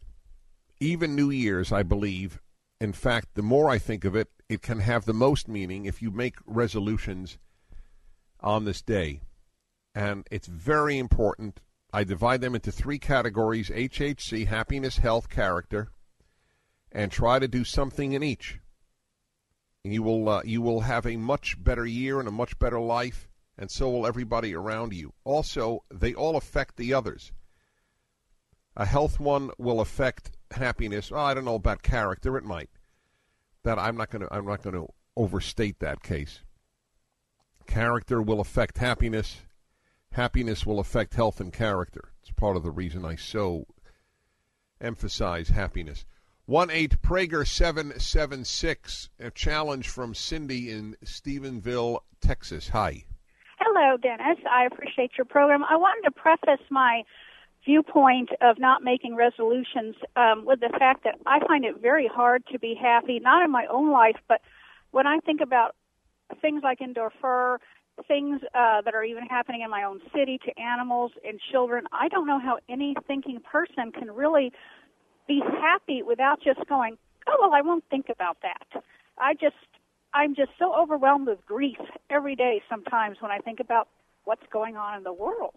[0.79, 2.41] even New Year's, I believe,
[2.79, 6.01] in fact, the more I think of it, it can have the most meaning if
[6.01, 7.37] you make resolutions
[8.39, 9.21] on this day.
[9.93, 11.61] And it's very important
[11.91, 15.89] I divide them into three categories HHC, happiness, health, character,
[16.91, 18.59] and try to do something in each.
[19.83, 23.27] You will, uh, you will have a much better year and a much better life,
[23.57, 25.13] and so will everybody around you.
[25.23, 27.31] Also, they all affect the others.
[28.75, 31.11] A health one will affect happiness.
[31.11, 32.37] I don't know about character.
[32.37, 32.69] It might.
[33.63, 34.33] That I'm not going to.
[34.33, 34.87] I'm not going to
[35.17, 36.39] overstate that case.
[37.67, 39.41] Character will affect happiness.
[40.13, 42.13] Happiness will affect health and character.
[42.21, 43.65] It's part of the reason I so
[44.81, 46.05] emphasize happiness.
[46.45, 49.09] One eight Prager seven seven six.
[49.19, 52.69] A challenge from Cindy in Stephenville, Texas.
[52.69, 53.03] Hi.
[53.59, 54.37] Hello, Dennis.
[54.49, 55.63] I appreciate your program.
[55.69, 57.03] I wanted to preface my
[57.65, 62.43] viewpoint of not making resolutions um, with the fact that I find it very hard
[62.51, 64.41] to be happy, not in my own life, but
[64.91, 65.75] when I think about
[66.41, 67.59] things like in Darfur,
[68.07, 72.07] things uh, that are even happening in my own city to animals and children, I
[72.07, 74.51] don't know how any thinking person can really
[75.27, 78.83] be happy without just going, oh, well, I won't think about that.
[79.17, 79.55] I just,
[80.13, 81.77] I'm just so overwhelmed with grief
[82.09, 83.89] every day sometimes when I think about
[84.23, 85.55] what's going on in the world.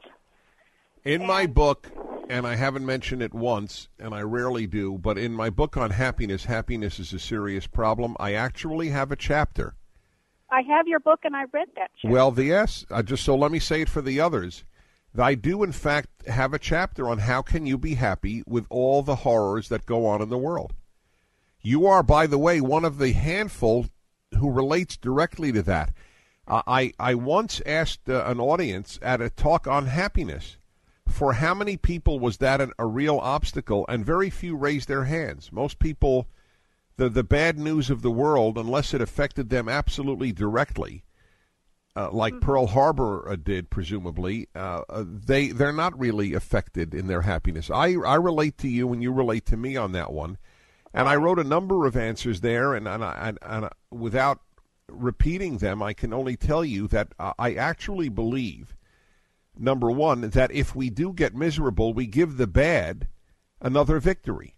[1.05, 1.91] In my book,
[2.29, 5.91] and I haven't mentioned it once, and I rarely do, but in my book on
[5.91, 8.16] happiness, happiness is a serious problem.
[8.20, 9.74] I actually have a chapter.
[10.49, 11.91] I have your book and I read that.
[11.97, 12.09] Chapter.
[12.09, 14.62] Well, the yes, uh, just so let me say it for the others.
[15.19, 19.03] I do, in fact, have a chapter on how can you be happy with all
[19.03, 20.73] the horrors that go on in the world.
[21.62, 23.87] You are, by the way, one of the handful
[24.39, 25.93] who relates directly to that.
[26.47, 30.59] Uh, I I once asked uh, an audience at a talk on happiness
[31.13, 35.05] for how many people was that an, a real obstacle, and very few raised their
[35.05, 35.53] hands.
[35.53, 36.27] Most people,
[36.97, 41.05] the the bad news of the world, unless it affected them absolutely directly,
[41.95, 42.45] uh, like mm-hmm.
[42.45, 47.71] Pearl Harbor uh, did, presumably, uh, uh, they they're not really affected in their happiness.
[47.71, 50.39] I I relate to you, and you relate to me on that one.
[50.95, 54.41] And I wrote a number of answers there, and and, and, and without
[54.89, 58.75] repeating them, I can only tell you that I actually believe
[59.59, 63.07] number one, that if we do get miserable, we give the bad
[63.61, 64.55] another victory.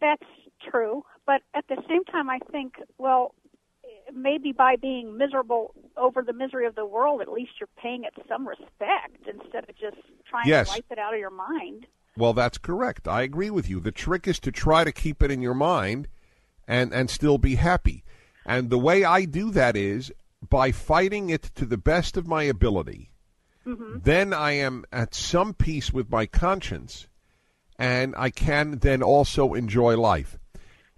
[0.00, 0.22] That's
[0.70, 1.04] true.
[1.26, 3.34] But at the same time, I think, well,
[4.14, 8.12] maybe by being miserable over the misery of the world, at least you're paying it
[8.28, 9.96] some respect instead of just
[10.28, 10.68] trying yes.
[10.68, 11.86] to wipe it out of your mind.
[12.16, 13.08] Well, that's correct.
[13.08, 13.80] I agree with you.
[13.80, 16.08] The trick is to try to keep it in your mind
[16.66, 18.04] and, and still be happy.
[18.44, 20.12] And the way I do that is
[20.48, 23.10] by fighting it to the best of my ability,
[23.66, 23.98] mm-hmm.
[24.02, 27.06] then I am at some peace with my conscience,
[27.78, 30.38] and I can then also enjoy life.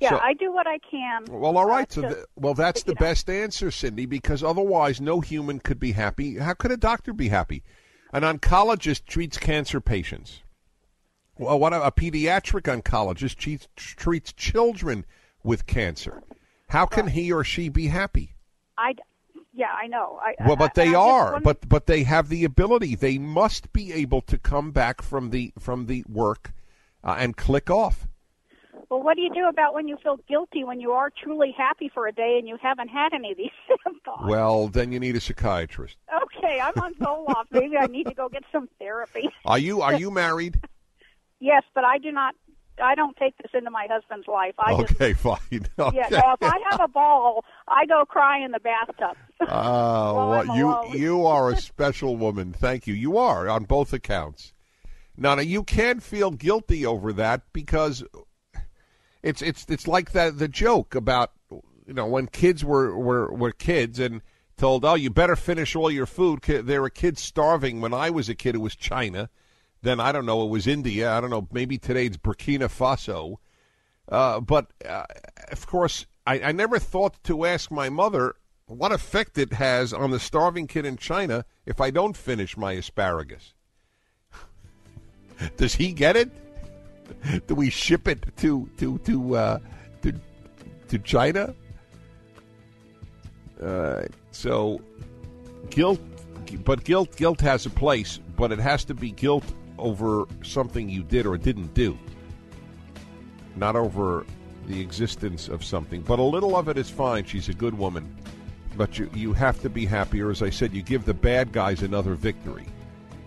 [0.00, 1.24] Yeah, so, I do what I can.
[1.28, 1.90] Well, all right.
[1.90, 5.80] Uh, so, to, the, well, that's the best answer, Cindy, because otherwise, no human could
[5.80, 6.38] be happy.
[6.38, 7.64] How could a doctor be happy?
[8.12, 10.42] An oncologist treats cancer patients.
[11.36, 15.04] Well, what a, a pediatric oncologist treats, treats children
[15.42, 16.22] with cancer.
[16.68, 17.14] How can right.
[17.14, 18.34] he or she be happy?
[18.76, 18.94] I,
[19.58, 20.20] yeah, I know.
[20.22, 21.40] I, well, but they are.
[21.40, 22.94] But but they have the ability.
[22.94, 26.52] They must be able to come back from the from the work
[27.02, 28.06] uh, and click off.
[28.88, 31.90] Well, what do you do about when you feel guilty when you are truly happy
[31.92, 33.50] for a day and you haven't had any of these
[33.84, 34.28] symptoms?
[34.28, 35.96] Well, then you need a psychiatrist.
[36.22, 37.46] Okay, I'm on Zoloft.
[37.50, 39.28] Maybe I need to go get some therapy.
[39.44, 40.60] Are you are you married?
[41.40, 42.36] yes, but I do not
[42.82, 44.54] I don't take this into my husband's life.
[44.58, 45.38] I okay, just, fine.
[45.78, 45.96] Okay.
[45.96, 49.16] Yeah, no, if I have a ball, I go cry in the bathtub.
[49.50, 52.52] Oh, well, you you are a special woman.
[52.52, 52.94] Thank you.
[52.94, 54.52] You are on both accounts.
[55.16, 58.02] Now, now you can feel guilty over that because
[59.22, 63.52] it's it's it's like that the joke about you know when kids were were were
[63.52, 64.22] kids and
[64.56, 68.28] told, "Oh, you better finish all your food." There were kids starving when I was
[68.28, 68.56] a kid.
[68.56, 69.30] It was China
[69.82, 71.12] then I don't know, it was India.
[71.12, 73.36] I don't know, maybe today it's Burkina Faso.
[74.08, 75.04] Uh, but uh,
[75.52, 78.34] of course, I, I never thought to ask my mother
[78.66, 82.72] what effect it has on the starving kid in China if I don't finish my
[82.72, 83.54] asparagus.
[85.56, 86.30] Does he get it?
[87.46, 89.58] Do we ship it to to to uh,
[90.02, 90.12] to
[90.88, 91.54] to China?
[93.62, 94.80] Uh, so
[95.70, 96.00] guilt,
[96.64, 99.44] but guilt guilt has a place, but it has to be guilt
[99.78, 101.98] over something you did or didn't do,
[103.56, 104.24] not over
[104.66, 106.02] the existence of something.
[106.02, 107.24] But a little of it is fine.
[107.24, 108.14] She's a good woman.
[108.76, 110.30] But you, you have to be happier.
[110.30, 112.66] As I said, you give the bad guys another victory,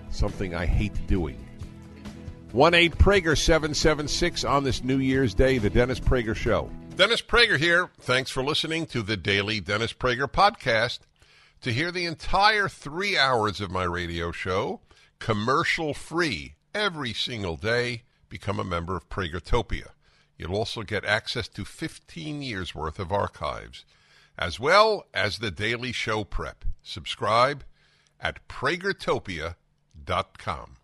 [0.10, 1.46] something I hate doing.
[2.54, 6.70] 1 8 Prager 776 on this New Year's Day, the Dennis Prager Show.
[6.96, 7.90] Dennis Prager here.
[8.00, 11.00] Thanks for listening to the daily Dennis Prager podcast.
[11.62, 14.82] To hear the entire three hours of my radio show,
[15.22, 18.02] commercial free every single day.
[18.28, 19.90] Become a member of Pragertopia.
[20.38, 23.86] You'll also get access to 15 years worth of archives,
[24.38, 26.66] as well as the daily show prep.
[26.82, 27.64] Subscribe
[28.20, 30.78] at pragertopia.com.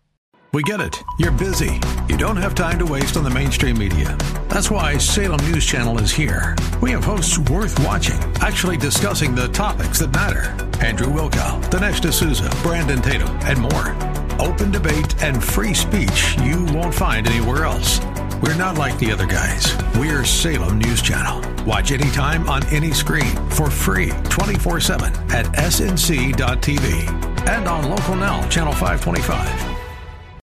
[0.52, 1.02] We get it.
[1.18, 1.80] You're busy.
[2.08, 4.16] You don't have time to waste on the mainstream media.
[4.48, 6.56] That's why Salem News Channel is here.
[6.80, 10.54] We have hosts worth watching, actually discussing the topics that matter.
[10.82, 14.27] Andrew Wilkow, Dinesh D'Souza, Brandon Tatum, and more.
[14.38, 18.00] Open debate and free speech you won't find anywhere else.
[18.40, 19.76] We're not like the other guys.
[19.96, 21.42] We're Salem News Channel.
[21.64, 27.08] Watch anytime on any screen for free 24 7 at snc.tv
[27.48, 29.77] and on Local Now, Channel 525.